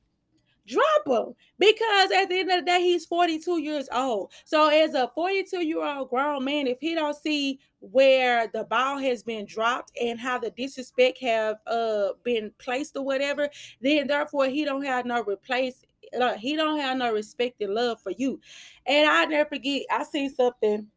drop 0.67 1.07
him 1.07 1.33
because 1.57 2.11
at 2.11 2.27
the 2.27 2.39
end 2.39 2.51
of 2.51 2.59
the 2.59 2.65
day 2.65 2.81
he's 2.81 3.05
42 3.05 3.59
years 3.61 3.87
old 3.91 4.31
so 4.45 4.67
as 4.67 4.93
a 4.93 5.09
42 5.15 5.65
year 5.65 5.83
old 5.83 6.09
grown 6.09 6.43
man 6.43 6.67
if 6.67 6.79
he 6.79 6.93
don't 6.93 7.15
see 7.15 7.59
where 7.79 8.47
the 8.53 8.63
ball 8.65 8.97
has 8.97 9.23
been 9.23 9.45
dropped 9.45 9.91
and 10.01 10.19
how 10.19 10.37
the 10.37 10.51
disrespect 10.51 11.19
have 11.21 11.57
uh 11.67 12.09
been 12.23 12.51
placed 12.59 12.97
or 12.97 13.05
whatever 13.05 13.49
then 13.81 14.07
therefore 14.07 14.47
he 14.47 14.65
don't 14.65 14.83
have 14.85 15.05
no 15.05 15.23
replace 15.23 15.83
uh, 16.19 16.33
he 16.35 16.55
don't 16.55 16.79
have 16.79 16.97
no 16.97 17.11
respect 17.11 17.61
and 17.61 17.73
love 17.73 17.99
for 18.01 18.11
you 18.17 18.39
and 18.85 19.09
i 19.09 19.25
never 19.25 19.49
forget 19.49 19.83
i 19.91 20.03
seen 20.03 20.29
something 20.29 20.87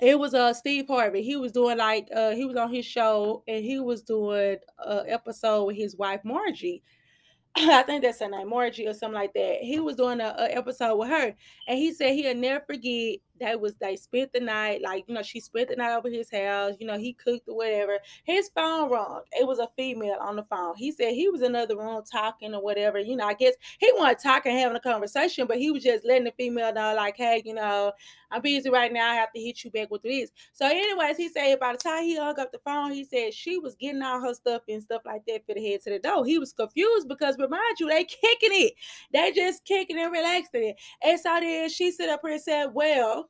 it 0.00 0.18
was 0.18 0.34
uh 0.34 0.54
Steve 0.54 0.86
Harvey. 0.88 1.22
He 1.22 1.36
was 1.36 1.52
doing 1.52 1.76
like 1.78 2.08
uh 2.14 2.30
he 2.30 2.44
was 2.44 2.56
on 2.56 2.72
his 2.72 2.86
show 2.86 3.42
and 3.46 3.64
he 3.64 3.78
was 3.78 4.02
doing 4.02 4.56
a 4.78 5.04
episode 5.06 5.64
with 5.64 5.76
his 5.76 5.96
wife 5.96 6.20
Margie. 6.24 6.82
I 7.56 7.82
think 7.82 8.02
that's 8.02 8.20
name, 8.20 8.48
Margie 8.48 8.86
or 8.88 8.94
something 8.94 9.14
like 9.14 9.34
that. 9.34 9.58
He 9.60 9.78
was 9.78 9.96
doing 9.96 10.20
a, 10.20 10.34
a 10.38 10.56
episode 10.56 10.96
with 10.96 11.08
her, 11.08 11.34
and 11.68 11.78
he 11.78 11.92
said 11.92 12.12
he'll 12.14 12.34
never 12.34 12.64
forget 12.66 13.18
that 13.40 13.60
was 13.60 13.74
they 13.76 13.96
spent 13.96 14.32
the 14.32 14.40
night, 14.40 14.82
like 14.82 15.04
you 15.08 15.14
know, 15.14 15.22
she 15.22 15.40
spent 15.40 15.68
the 15.68 15.76
night 15.76 15.96
over 15.96 16.08
his 16.08 16.30
house. 16.30 16.74
You 16.78 16.86
know, 16.86 16.98
he 16.98 17.12
cooked 17.12 17.48
or 17.48 17.56
whatever. 17.56 17.98
His 18.24 18.50
phone 18.54 18.90
rung. 18.90 19.22
It 19.32 19.46
was 19.46 19.58
a 19.58 19.68
female 19.76 20.18
on 20.20 20.36
the 20.36 20.44
phone. 20.44 20.76
He 20.76 20.92
said 20.92 21.12
he 21.12 21.28
was 21.28 21.40
in 21.40 21.54
another 21.54 21.76
room 21.76 22.02
talking 22.10 22.54
or 22.54 22.62
whatever. 22.62 22.98
You 22.98 23.16
know, 23.16 23.26
I 23.26 23.34
guess 23.34 23.54
he 23.78 23.90
wasn't 23.96 24.22
talking, 24.22 24.56
having 24.56 24.76
a 24.76 24.80
conversation, 24.80 25.46
but 25.46 25.58
he 25.58 25.70
was 25.70 25.82
just 25.82 26.04
letting 26.04 26.24
the 26.24 26.32
female 26.32 26.72
know, 26.72 26.94
like, 26.94 27.16
hey, 27.16 27.42
you 27.44 27.54
know, 27.54 27.92
I'm 28.30 28.42
busy 28.42 28.70
right 28.70 28.92
now. 28.92 29.10
I 29.10 29.14
have 29.14 29.32
to 29.32 29.40
hit 29.40 29.64
you 29.64 29.70
back 29.70 29.90
with 29.90 30.02
this. 30.02 30.30
So, 30.52 30.66
anyways, 30.66 31.16
he 31.16 31.28
said 31.28 31.60
by 31.60 31.72
the 31.72 31.78
time 31.78 32.04
he 32.04 32.16
hung 32.16 32.38
up 32.38 32.52
the 32.52 32.58
phone, 32.58 32.92
he 32.92 33.04
said 33.04 33.34
she 33.34 33.58
was 33.58 33.74
getting 33.74 34.02
all 34.02 34.20
her 34.20 34.34
stuff 34.34 34.62
and 34.68 34.82
stuff 34.82 35.02
like 35.04 35.22
that 35.26 35.44
for 35.46 35.54
the 35.54 35.66
head 35.66 35.82
to 35.82 35.90
the 35.90 35.98
door. 35.98 36.24
He 36.24 36.38
was 36.38 36.52
confused 36.52 37.08
because 37.08 37.36
remind 37.38 37.80
you, 37.80 37.88
they 37.88 38.04
kicking 38.04 38.50
it. 38.52 38.74
They 39.12 39.32
just 39.32 39.64
kicking 39.64 39.98
and 39.98 40.12
relaxing 40.12 40.64
it. 40.64 40.76
And 41.02 41.20
so 41.20 41.38
then 41.40 41.68
she 41.68 41.90
sit 41.90 42.08
up 42.08 42.20
here 42.22 42.32
and 42.32 42.42
said, 42.42 42.66
Well, 42.72 43.28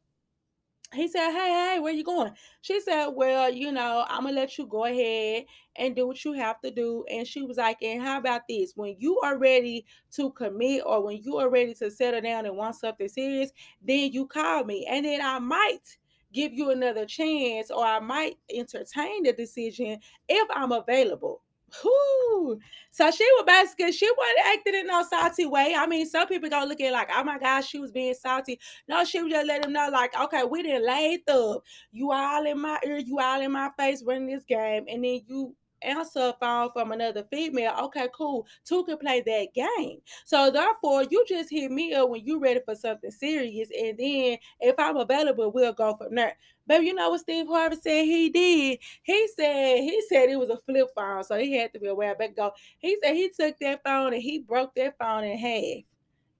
he 0.92 1.08
said, 1.08 1.30
Hey, 1.32 1.74
hey, 1.74 1.78
where 1.80 1.92
you 1.92 2.04
going? 2.04 2.32
She 2.60 2.80
said, 2.80 3.08
Well, 3.08 3.52
you 3.52 3.72
know, 3.72 4.04
I'm 4.08 4.24
gonna 4.24 4.36
let 4.36 4.58
you 4.58 4.66
go 4.66 4.84
ahead 4.84 5.44
and 5.76 5.96
do 5.96 6.06
what 6.06 6.24
you 6.24 6.32
have 6.34 6.60
to 6.60 6.70
do. 6.70 7.04
And 7.10 7.26
she 7.26 7.42
was 7.42 7.56
like, 7.56 7.82
And 7.82 8.02
how 8.02 8.18
about 8.18 8.42
this? 8.48 8.72
When 8.74 8.96
you 8.98 9.18
are 9.20 9.38
ready 9.38 9.84
to 10.12 10.30
commit 10.32 10.82
or 10.84 11.02
when 11.04 11.22
you 11.22 11.38
are 11.38 11.50
ready 11.50 11.74
to 11.74 11.90
settle 11.90 12.20
down 12.20 12.46
and 12.46 12.56
want 12.56 12.76
something 12.76 13.08
serious, 13.08 13.50
then 13.82 14.12
you 14.12 14.26
call 14.26 14.64
me. 14.64 14.86
And 14.88 15.04
then 15.04 15.20
I 15.20 15.38
might 15.38 15.96
give 16.32 16.52
you 16.52 16.70
another 16.70 17.06
chance 17.06 17.70
or 17.70 17.84
I 17.84 18.00
might 18.00 18.38
entertain 18.52 19.22
the 19.24 19.32
decision 19.32 19.98
if 20.28 20.48
I'm 20.54 20.72
available. 20.72 21.42
Whoo. 21.82 22.58
So 22.90 23.10
she 23.10 23.24
was 23.24 23.44
basically 23.46 23.92
she 23.92 24.10
wasn't 24.16 24.58
acting 24.58 24.74
in 24.74 24.86
no 24.86 25.04
salty 25.08 25.46
way. 25.46 25.74
I 25.76 25.86
mean, 25.86 26.06
some 26.06 26.28
people 26.28 26.50
gonna 26.50 26.66
look 26.66 26.80
at 26.80 26.88
it 26.88 26.92
like, 26.92 27.08
oh 27.14 27.24
my 27.24 27.38
gosh, 27.38 27.68
she 27.68 27.78
was 27.78 27.92
being 27.92 28.14
salty. 28.14 28.58
No, 28.88 29.04
she 29.04 29.22
was 29.22 29.32
just 29.32 29.46
letting 29.46 29.62
them 29.62 29.72
know, 29.72 29.88
like, 29.90 30.18
okay, 30.18 30.44
we 30.44 30.62
didn't 30.62 30.86
lay 30.86 31.22
up. 31.28 31.62
You 31.90 32.12
all 32.12 32.44
in 32.46 32.60
my 32.60 32.78
ear, 32.86 32.98
you 32.98 33.18
all 33.20 33.40
in 33.40 33.52
my 33.52 33.70
face 33.78 34.02
running 34.06 34.26
this 34.26 34.44
game, 34.44 34.84
and 34.88 35.04
then 35.04 35.20
you 35.26 35.54
answer 35.84 36.32
phone 36.40 36.70
from 36.72 36.92
another 36.92 37.24
female, 37.30 37.74
okay, 37.84 38.08
cool. 38.14 38.46
Two 38.64 38.84
can 38.84 38.98
play 38.98 39.20
that 39.20 39.48
game. 39.54 39.98
So 40.24 40.50
therefore, 40.50 41.04
you 41.10 41.24
just 41.28 41.50
hit 41.50 41.70
me 41.70 41.94
up 41.94 42.08
when 42.08 42.24
you're 42.24 42.40
ready 42.40 42.60
for 42.64 42.74
something 42.74 43.10
serious, 43.10 43.68
and 43.76 43.98
then 43.98 44.38
if 44.60 44.74
I'm 44.78 44.96
available, 44.96 45.52
we'll 45.52 45.72
go 45.72 45.94
from 45.96 46.14
there. 46.14 46.36
But 46.66 46.84
you 46.84 46.94
know 46.94 47.10
what 47.10 47.20
Steve 47.20 47.46
Harvey 47.48 47.76
said 47.76 48.04
he 48.04 48.30
did? 48.30 48.78
He 49.02 49.28
said 49.36 49.78
he 49.78 50.02
said 50.08 50.28
it 50.28 50.38
was 50.38 50.48
a 50.48 50.58
flip 50.58 50.88
phone, 50.94 51.24
so 51.24 51.36
he 51.36 51.56
had 51.56 51.72
to 51.72 51.80
be 51.80 51.88
aware 51.88 52.14
back 52.14 52.36
go. 52.36 52.52
He 52.78 52.96
said 53.02 53.14
he 53.14 53.30
took 53.30 53.58
that 53.60 53.82
phone 53.84 54.12
and 54.12 54.22
he 54.22 54.38
broke 54.38 54.74
that 54.76 54.96
phone 54.98 55.24
in 55.24 55.38
half. 55.38 55.91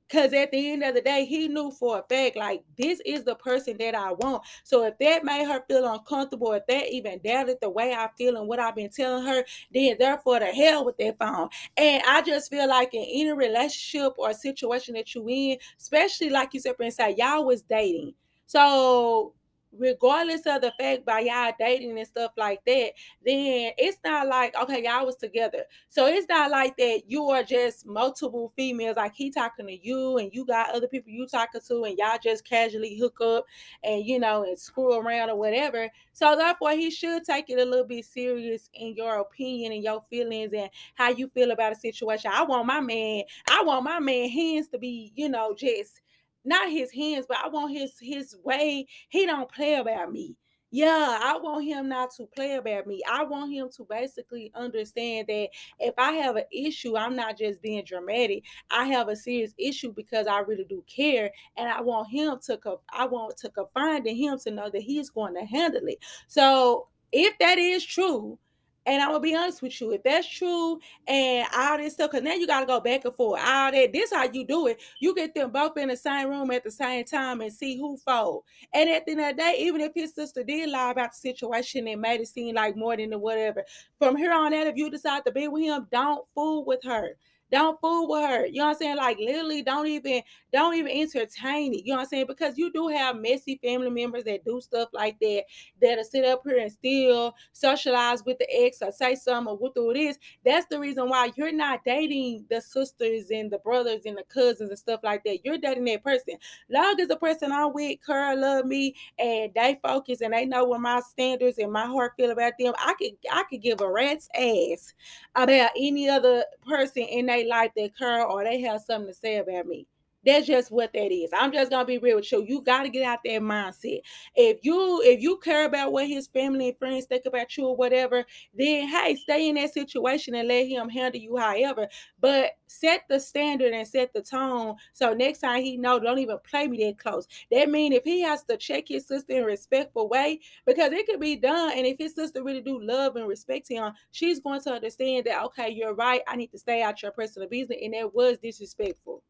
Because 0.08 0.34
at 0.34 0.50
the 0.50 0.72
end 0.72 0.82
of 0.82 0.94
the 0.94 1.00
day, 1.00 1.24
he 1.24 1.48
knew 1.48 1.70
for 1.70 1.98
a 1.98 2.02
fact, 2.02 2.36
like, 2.36 2.62
this 2.76 3.00
is 3.06 3.24
the 3.24 3.34
person 3.34 3.76
that 3.78 3.94
I 3.94 4.12
want. 4.12 4.42
So 4.62 4.84
if 4.84 4.98
that 4.98 5.24
made 5.24 5.46
her 5.46 5.64
feel 5.66 5.90
uncomfortable, 5.90 6.52
if 6.52 6.66
that 6.66 6.92
even 6.92 7.20
doubted 7.24 7.56
the 7.62 7.70
way 7.70 7.94
I 7.94 8.08
feel 8.18 8.36
and 8.36 8.46
what 8.46 8.60
I've 8.60 8.76
been 8.76 8.90
telling 8.90 9.24
her, 9.26 9.42
then 9.72 9.96
therefore 9.98 10.40
the 10.40 10.46
hell 10.46 10.84
with 10.84 10.98
that 10.98 11.18
phone. 11.18 11.48
And 11.78 12.02
I 12.06 12.20
just 12.20 12.50
feel 12.50 12.68
like 12.68 12.92
in 12.92 13.02
any 13.02 13.32
relationship 13.32 14.12
or 14.18 14.34
situation 14.34 14.94
that 14.94 15.14
you 15.14 15.26
in, 15.28 15.56
especially 15.78 16.28
like 16.28 16.52
you 16.52 16.60
said, 16.60 16.74
inside, 16.78 17.16
y'all 17.16 17.46
was 17.46 17.62
dating. 17.62 18.12
So 18.46 19.32
regardless 19.76 20.46
of 20.46 20.60
the 20.60 20.72
fact 20.78 21.04
by 21.04 21.20
y'all 21.20 21.52
dating 21.58 21.98
and 21.98 22.06
stuff 22.06 22.32
like 22.36 22.64
that, 22.66 22.92
then 23.24 23.72
it's 23.78 23.98
not 24.04 24.28
like 24.28 24.54
okay, 24.60 24.84
y'all 24.84 25.06
was 25.06 25.16
together. 25.16 25.64
So 25.88 26.06
it's 26.06 26.28
not 26.28 26.50
like 26.50 26.76
that 26.76 27.02
you 27.06 27.24
are 27.30 27.42
just 27.42 27.86
multiple 27.86 28.52
females, 28.56 28.96
like 28.96 29.14
he 29.14 29.30
talking 29.30 29.66
to 29.66 29.86
you 29.86 30.18
and 30.18 30.32
you 30.32 30.44
got 30.44 30.74
other 30.74 30.88
people 30.88 31.10
you 31.10 31.26
talking 31.26 31.60
to, 31.66 31.84
and 31.84 31.96
y'all 31.98 32.18
just 32.22 32.44
casually 32.44 32.96
hook 32.98 33.20
up 33.20 33.46
and 33.82 34.04
you 34.04 34.18
know 34.18 34.44
and 34.44 34.58
screw 34.58 34.94
around 34.94 35.30
or 35.30 35.36
whatever. 35.36 35.88
So 36.12 36.36
therefore 36.36 36.72
he 36.72 36.90
should 36.90 37.24
take 37.24 37.50
it 37.50 37.58
a 37.58 37.64
little 37.64 37.86
bit 37.86 38.04
serious 38.04 38.68
in 38.74 38.94
your 38.94 39.20
opinion 39.20 39.72
and 39.72 39.82
your 39.82 40.02
feelings 40.10 40.52
and 40.52 40.70
how 40.94 41.10
you 41.10 41.28
feel 41.28 41.50
about 41.50 41.72
a 41.72 41.76
situation. 41.76 42.30
I 42.32 42.44
want 42.44 42.66
my 42.66 42.80
man, 42.80 43.22
I 43.48 43.62
want 43.64 43.84
my 43.84 43.98
man 44.00 44.28
hands 44.28 44.68
to 44.68 44.78
be, 44.78 45.12
you 45.14 45.28
know, 45.28 45.54
just 45.54 46.00
not 46.44 46.70
his 46.70 46.92
hands, 46.92 47.26
but 47.28 47.38
I 47.38 47.48
want 47.48 47.72
his 47.76 47.94
his 48.00 48.36
way. 48.44 48.86
He 49.08 49.26
don't 49.26 49.50
play 49.50 49.74
about 49.74 50.12
me. 50.12 50.36
Yeah, 50.74 51.18
I 51.22 51.36
want 51.36 51.66
him 51.66 51.90
not 51.90 52.12
to 52.16 52.26
play 52.34 52.54
about 52.54 52.86
me. 52.86 53.02
I 53.06 53.24
want 53.24 53.52
him 53.52 53.68
to 53.76 53.84
basically 53.84 54.50
understand 54.54 55.26
that 55.28 55.50
if 55.78 55.92
I 55.98 56.12
have 56.12 56.36
an 56.36 56.44
issue, 56.50 56.96
I'm 56.96 57.14
not 57.14 57.36
just 57.36 57.60
being 57.60 57.84
dramatic. 57.84 58.44
I 58.70 58.86
have 58.86 59.08
a 59.08 59.16
serious 59.16 59.52
issue 59.58 59.92
because 59.92 60.26
I 60.26 60.38
really 60.38 60.64
do 60.64 60.82
care, 60.86 61.30
and 61.58 61.68
I 61.68 61.82
want 61.82 62.08
him 62.10 62.38
to. 62.46 62.58
I 62.90 63.06
want 63.06 63.36
to 63.38 63.50
confide 63.50 64.06
in 64.06 64.16
him 64.16 64.38
to 64.44 64.50
know 64.50 64.70
that 64.70 64.82
he's 64.82 65.10
going 65.10 65.34
to 65.34 65.44
handle 65.44 65.86
it. 65.86 65.98
So 66.26 66.88
if 67.12 67.38
that 67.38 67.58
is 67.58 67.84
true, 67.84 68.38
And 68.84 69.00
I'm 69.00 69.08
gonna 69.08 69.20
be 69.20 69.34
honest 69.34 69.62
with 69.62 69.80
you, 69.80 69.92
if 69.92 70.02
that's 70.02 70.28
true 70.28 70.80
and 71.06 71.46
all 71.56 71.78
this 71.78 71.94
stuff, 71.94 72.10
because 72.10 72.24
now 72.24 72.34
you 72.34 72.46
gotta 72.46 72.66
go 72.66 72.80
back 72.80 73.04
and 73.04 73.14
forth. 73.14 73.40
All 73.40 73.70
that, 73.70 73.92
this 73.92 74.12
how 74.12 74.24
you 74.24 74.44
do 74.44 74.66
it. 74.66 74.80
You 74.98 75.14
get 75.14 75.34
them 75.34 75.52
both 75.52 75.76
in 75.76 75.88
the 75.88 75.96
same 75.96 76.28
room 76.28 76.50
at 76.50 76.64
the 76.64 76.70
same 76.70 77.04
time 77.04 77.40
and 77.40 77.52
see 77.52 77.76
who 77.76 77.96
fold. 77.98 78.42
And 78.74 78.90
at 78.90 79.06
the 79.06 79.12
end 79.12 79.20
of 79.20 79.36
the 79.36 79.42
day, 79.42 79.56
even 79.60 79.80
if 79.80 79.92
his 79.94 80.14
sister 80.14 80.42
did 80.42 80.70
lie 80.70 80.90
about 80.90 81.12
the 81.12 81.16
situation 81.16 81.86
and 81.86 82.00
made 82.00 82.20
it 82.20 82.28
seem 82.28 82.56
like 82.56 82.76
more 82.76 82.96
than 82.96 83.10
the 83.10 83.18
whatever, 83.18 83.64
from 83.98 84.16
here 84.16 84.32
on 84.32 84.52
out, 84.52 84.66
if 84.66 84.76
you 84.76 84.90
decide 84.90 85.24
to 85.26 85.32
be 85.32 85.46
with 85.46 85.62
him, 85.62 85.86
don't 85.92 86.26
fool 86.34 86.64
with 86.64 86.82
her. 86.84 87.16
Don't 87.52 87.78
fool 87.80 88.08
with 88.08 88.28
her. 88.28 88.46
You 88.46 88.60
know 88.60 88.64
what 88.68 88.70
I'm 88.70 88.78
saying? 88.78 88.96
Like 88.96 89.18
literally, 89.18 89.62
don't 89.62 89.86
even 89.86 90.22
don't 90.52 90.74
even 90.74 90.90
entertain 90.90 91.74
it. 91.74 91.84
You 91.84 91.92
know 91.92 91.96
what 91.96 92.04
I'm 92.04 92.08
saying? 92.08 92.26
Because 92.26 92.56
you 92.56 92.72
do 92.72 92.88
have 92.88 93.16
messy 93.16 93.60
family 93.62 93.90
members 93.90 94.24
that 94.24 94.44
do 94.44 94.60
stuff 94.60 94.88
like 94.94 95.18
that, 95.20 95.44
that'll 95.80 96.02
sit 96.04 96.24
up 96.24 96.40
here 96.44 96.58
and 96.58 96.72
still 96.72 97.34
socialize 97.52 98.24
with 98.24 98.38
the 98.38 98.46
ex 98.64 98.78
or 98.80 98.90
say 98.90 99.14
something 99.14 99.52
or 99.52 99.56
what 99.58 99.74
do 99.74 99.90
it 99.90 99.98
is. 99.98 100.18
That's 100.44 100.66
the 100.66 100.80
reason 100.80 101.10
why 101.10 101.30
you're 101.36 101.52
not 101.52 101.84
dating 101.84 102.46
the 102.48 102.60
sisters 102.60 103.26
and 103.30 103.50
the 103.50 103.58
brothers 103.58 104.02
and 104.06 104.16
the 104.16 104.24
cousins 104.24 104.70
and 104.70 104.78
stuff 104.78 105.00
like 105.02 105.22
that. 105.24 105.44
You're 105.44 105.58
dating 105.58 105.84
that 105.84 106.02
person. 106.02 106.36
Long 106.70 106.98
as 107.00 107.08
the 107.08 107.16
person 107.16 107.52
I'm 107.52 107.74
with, 107.74 107.98
Curl, 108.04 108.40
love 108.40 108.64
me, 108.64 108.94
and 109.18 109.52
they 109.54 109.78
focus 109.82 110.22
and 110.22 110.32
they 110.32 110.46
know 110.46 110.64
what 110.64 110.80
my 110.80 111.00
standards 111.00 111.58
and 111.58 111.70
my 111.70 111.84
heart 111.84 112.12
feel 112.16 112.30
about 112.30 112.54
them, 112.58 112.72
I 112.78 112.94
could 112.94 113.12
I 113.30 113.44
could 113.44 113.60
give 113.60 113.80
a 113.82 113.90
rat's 113.90 114.28
ass 114.34 114.94
about 115.34 115.70
any 115.76 116.08
other 116.08 116.44
person 116.66 117.02
in 117.02 117.26
their 117.26 117.41
that 117.76 117.96
Curl 117.98 118.30
or 118.30 118.44
they 118.44 118.60
have 118.62 118.80
something 118.82 119.08
to 119.08 119.14
say 119.14 119.36
about 119.36 119.66
me. 119.66 119.86
That's 120.24 120.46
just 120.46 120.70
what 120.70 120.92
that 120.92 121.12
is. 121.12 121.30
I'm 121.32 121.52
just 121.52 121.70
gonna 121.70 121.84
be 121.84 121.98
real 121.98 122.16
with 122.16 122.30
you. 122.30 122.44
You 122.46 122.62
got 122.62 122.84
to 122.84 122.88
get 122.88 123.04
out 123.04 123.20
that 123.24 123.40
mindset. 123.42 124.00
If 124.34 124.58
you 124.62 125.02
if 125.04 125.20
you 125.20 125.38
care 125.38 125.66
about 125.66 125.92
what 125.92 126.06
his 126.06 126.26
family 126.28 126.68
and 126.68 126.78
friends 126.78 127.06
think 127.06 127.24
about 127.26 127.56
you 127.56 127.66
or 127.66 127.76
whatever, 127.76 128.24
then 128.54 128.88
hey, 128.88 129.16
stay 129.16 129.48
in 129.48 129.56
that 129.56 129.72
situation 129.72 130.34
and 130.34 130.48
let 130.48 130.66
him 130.68 130.88
handle 130.88 131.20
you 131.20 131.36
however. 131.36 131.88
But 132.20 132.52
set 132.66 133.02
the 133.08 133.18
standard 133.20 133.72
and 133.72 133.86
set 133.86 134.12
the 134.12 134.22
tone. 134.22 134.76
So 134.92 135.12
next 135.12 135.40
time 135.40 135.62
he 135.62 135.76
know, 135.76 135.98
don't 135.98 136.18
even 136.18 136.38
play 136.48 136.68
me 136.68 136.84
that 136.86 136.98
close. 136.98 137.26
That 137.50 137.68
mean 137.70 137.92
if 137.92 138.04
he 138.04 138.22
has 138.22 138.44
to 138.44 138.56
check 138.56 138.88
his 138.88 139.06
sister 139.06 139.32
in 139.32 139.42
a 139.42 139.46
respectful 139.46 140.08
way, 140.08 140.40
because 140.66 140.92
it 140.92 141.06
could 141.06 141.20
be 141.20 141.36
done. 141.36 141.72
And 141.76 141.86
if 141.86 141.98
his 141.98 142.14
sister 142.14 142.42
really 142.42 142.62
do 142.62 142.80
love 142.80 143.16
and 143.16 143.26
respect 143.26 143.68
him, 143.68 143.92
she's 144.12 144.40
going 144.40 144.60
to 144.62 144.72
understand 144.72 145.26
that 145.26 145.42
okay, 145.46 145.70
you're 145.70 145.94
right. 145.94 146.22
I 146.28 146.36
need 146.36 146.52
to 146.52 146.58
stay 146.58 146.82
out 146.82 147.02
your 147.02 147.12
personal 147.12 147.48
business, 147.48 147.78
and 147.82 147.94
that 147.94 148.14
was 148.14 148.38
disrespectful 148.38 149.22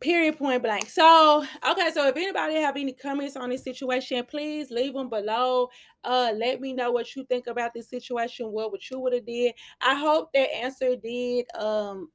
period 0.00 0.38
point 0.38 0.62
blank. 0.62 0.88
So 0.88 1.44
okay 1.68 1.90
so 1.92 2.06
if 2.08 2.16
anybody 2.16 2.54
have 2.56 2.76
any 2.76 2.92
comments 2.92 3.36
on 3.36 3.50
this 3.50 3.62
situation 3.62 4.24
please 4.24 4.70
leave 4.70 4.94
them 4.94 5.08
below. 5.08 5.68
Uh 6.04 6.32
let 6.34 6.60
me 6.60 6.72
know 6.72 6.90
what 6.90 7.14
you 7.14 7.24
think 7.24 7.46
about 7.46 7.72
this 7.74 7.88
situation 7.88 8.50
what 8.50 8.72
would 8.72 8.88
you 8.90 8.98
would 9.00 9.12
have 9.12 9.26
did. 9.26 9.54
I 9.80 9.94
hope 9.94 10.32
that 10.32 10.54
answer 10.54 10.96
did 10.96 11.46
um 11.54 12.10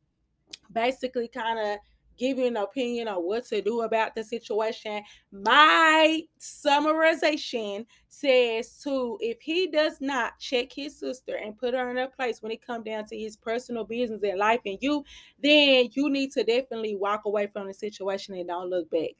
basically 0.71 1.27
kind 1.27 1.59
of 1.59 1.77
give 2.17 2.37
you 2.37 2.45
an 2.45 2.57
opinion 2.57 3.07
on 3.07 3.17
what 3.17 3.45
to 3.47 3.61
do 3.61 3.81
about 3.81 4.15
the 4.15 4.23
situation. 4.23 5.03
My 5.31 6.21
summarization 6.39 7.85
says 8.07 8.79
to 8.83 9.17
if 9.21 9.39
he 9.41 9.67
does 9.67 9.99
not 9.99 10.39
check 10.39 10.71
his 10.71 10.97
sister 10.97 11.35
and 11.35 11.57
put 11.57 11.73
her 11.73 11.89
in 11.89 11.97
her 11.97 12.07
place 12.07 12.41
when 12.41 12.51
it 12.51 12.65
comes 12.65 12.85
down 12.85 13.05
to 13.07 13.17
his 13.17 13.35
personal 13.35 13.83
business 13.83 14.23
and 14.23 14.39
life 14.39 14.61
and 14.65 14.77
you, 14.81 15.03
then 15.41 15.89
you 15.91 16.09
need 16.09 16.31
to 16.31 16.43
definitely 16.43 16.95
walk 16.95 17.25
away 17.25 17.47
from 17.47 17.67
the 17.67 17.73
situation 17.73 18.35
and 18.35 18.47
don't 18.47 18.69
look 18.69 18.89
back. 18.89 19.11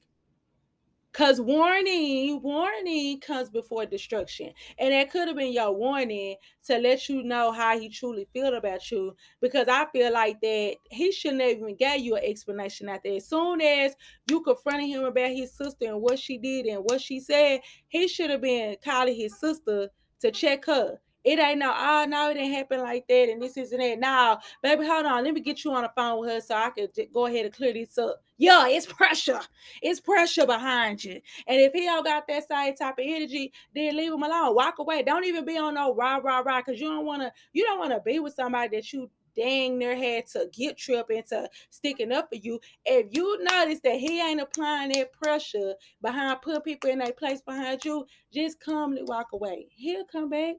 Cause 1.15 1.39
warning, 1.39 2.41
warning 2.41 3.21
comes 3.21 3.49
before 3.49 3.85
destruction. 3.85 4.51
And 4.77 4.91
that 4.91 5.11
could 5.11 5.29
have 5.29 5.37
been 5.37 5.53
your 5.53 5.71
warning 5.71 6.35
to 6.65 6.77
let 6.77 7.07
you 7.07 7.23
know 7.23 7.53
how 7.53 7.79
he 7.79 7.87
truly 7.87 8.27
feel 8.33 8.53
about 8.53 8.91
you. 8.91 9.15
Because 9.39 9.69
I 9.69 9.85
feel 9.93 10.11
like 10.11 10.41
that 10.41 10.75
he 10.91 11.13
shouldn't 11.13 11.41
have 11.41 11.51
even 11.51 11.77
gave 11.77 12.01
you 12.01 12.17
an 12.17 12.23
explanation 12.25 12.89
out 12.89 12.99
there. 13.01 13.15
As 13.15 13.29
soon 13.29 13.61
as 13.61 13.95
you 14.29 14.41
confronted 14.41 14.89
him 14.89 15.05
about 15.05 15.29
his 15.31 15.55
sister 15.55 15.85
and 15.85 16.01
what 16.01 16.19
she 16.19 16.37
did 16.37 16.65
and 16.65 16.83
what 16.83 16.99
she 16.99 17.21
said, 17.21 17.61
he 17.87 18.09
should 18.09 18.29
have 18.29 18.41
been 18.41 18.75
calling 18.83 19.15
his 19.15 19.39
sister 19.39 19.87
to 20.19 20.31
check 20.31 20.65
her. 20.65 20.99
It 21.25 21.39
ain't 21.39 21.57
no, 21.57 21.73
oh 21.75 22.05
no, 22.07 22.29
it 22.29 22.35
didn't 22.35 22.53
happen 22.53 22.81
like 22.81 23.07
that, 23.07 23.29
and 23.29 23.41
this 23.41 23.57
isn't 23.57 23.81
it. 23.81 23.99
Now, 23.99 24.37
baby, 24.61 24.85
hold 24.85 25.07
on. 25.07 25.23
Let 25.23 25.33
me 25.33 25.41
get 25.41 25.63
you 25.65 25.73
on 25.73 25.81
the 25.81 25.91
phone 25.95 26.19
with 26.19 26.29
her 26.29 26.39
so 26.39 26.53
I 26.53 26.69
could 26.69 26.91
go 27.11 27.25
ahead 27.25 27.45
and 27.45 27.53
clear 27.53 27.73
this 27.73 27.97
up. 27.97 28.21
Yeah, 28.37 28.67
it's 28.67 28.85
pressure. 28.85 29.41
It's 29.81 29.99
pressure 29.99 30.45
behind 30.45 31.03
you. 31.03 31.19
And 31.47 31.59
if 31.59 31.73
he 31.73 31.85
don't 31.85 32.05
got 32.05 32.27
that 32.27 32.47
same 32.47 32.75
type 32.75 32.99
of 32.99 33.05
energy, 33.05 33.51
then 33.73 33.97
leave 33.97 34.13
him 34.13 34.21
alone. 34.21 34.53
Walk 34.53 34.77
away. 34.77 35.01
Don't 35.01 35.25
even 35.25 35.45
be 35.45 35.57
on 35.57 35.73
no 35.73 35.95
rah 35.95 36.17
rah 36.17 36.39
rah 36.39 36.61
because 36.61 36.79
you 36.79 36.89
don't 36.89 37.07
want 37.07 37.23
to. 37.23 37.31
You 37.53 37.63
don't 37.65 37.79
want 37.79 37.91
to 37.91 38.01
be 38.01 38.19
with 38.19 38.35
somebody 38.35 38.77
that 38.77 38.93
you 38.93 39.09
dang 39.35 39.79
near 39.79 39.95
had 39.95 40.27
to 40.27 40.47
get 40.53 40.77
trip 40.77 41.09
into 41.09 41.49
sticking 41.71 42.11
up 42.11 42.29
for 42.29 42.35
you. 42.35 42.59
If 42.85 43.07
you 43.11 43.43
notice 43.43 43.79
that 43.83 43.95
he 43.95 44.21
ain't 44.21 44.41
applying 44.41 44.91
that 44.91 45.11
pressure 45.11 45.73
behind 46.03 46.41
putting 46.43 46.61
people 46.61 46.91
in 46.91 46.99
their 46.99 47.13
place 47.13 47.41
behind 47.41 47.83
you, 47.83 48.05
just 48.31 48.63
calmly 48.63 49.01
walk 49.03 49.29
away. 49.33 49.67
He'll 49.71 50.05
come 50.05 50.29
back 50.29 50.55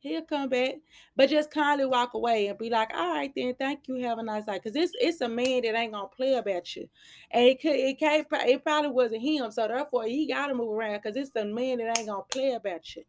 he'll 0.00 0.22
come 0.22 0.48
back. 0.48 0.74
But 1.14 1.30
just 1.30 1.50
kindly 1.50 1.86
walk 1.86 2.14
away 2.14 2.48
and 2.48 2.58
be 2.58 2.70
like, 2.70 2.90
all 2.94 3.14
right, 3.14 3.32
then 3.34 3.54
thank 3.58 3.88
you. 3.88 3.96
Have 4.02 4.18
a 4.18 4.22
nice 4.22 4.46
night. 4.46 4.62
Cause 4.62 4.76
it's 4.76 4.92
it's 5.00 5.20
a 5.20 5.28
man 5.28 5.62
that 5.62 5.76
ain't 5.76 5.92
gonna 5.92 6.08
play 6.08 6.34
about 6.34 6.74
you. 6.76 6.88
And 7.30 7.44
it 7.44 7.60
could 7.60 7.76
it 7.76 7.98
can't 7.98 8.26
it 8.30 8.62
probably 8.62 8.90
wasn't 8.90 9.22
him. 9.22 9.50
So 9.50 9.68
therefore 9.68 10.04
he 10.04 10.26
gotta 10.26 10.54
move 10.54 10.72
around 10.72 11.00
because 11.02 11.16
it's 11.16 11.34
a 11.36 11.44
man 11.44 11.78
that 11.78 11.98
ain't 11.98 12.08
gonna 12.08 12.22
play 12.30 12.52
about 12.52 12.94
you. 12.94 13.02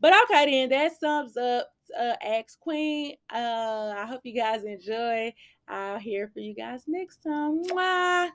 But 0.00 0.14
okay, 0.24 0.50
then 0.50 0.68
that 0.70 0.98
sums 0.98 1.36
up 1.36 1.68
uh 1.98 2.14
Ask 2.22 2.58
Queen. 2.60 3.16
Uh 3.32 3.94
I 3.96 4.06
hope 4.06 4.20
you 4.24 4.34
guys 4.34 4.64
enjoy. 4.64 5.34
I'll 5.68 5.98
hear 5.98 6.30
for 6.32 6.40
you 6.40 6.54
guys 6.54 6.84
next 6.86 7.18
time. 7.18 7.62
Mwah. 7.64 8.30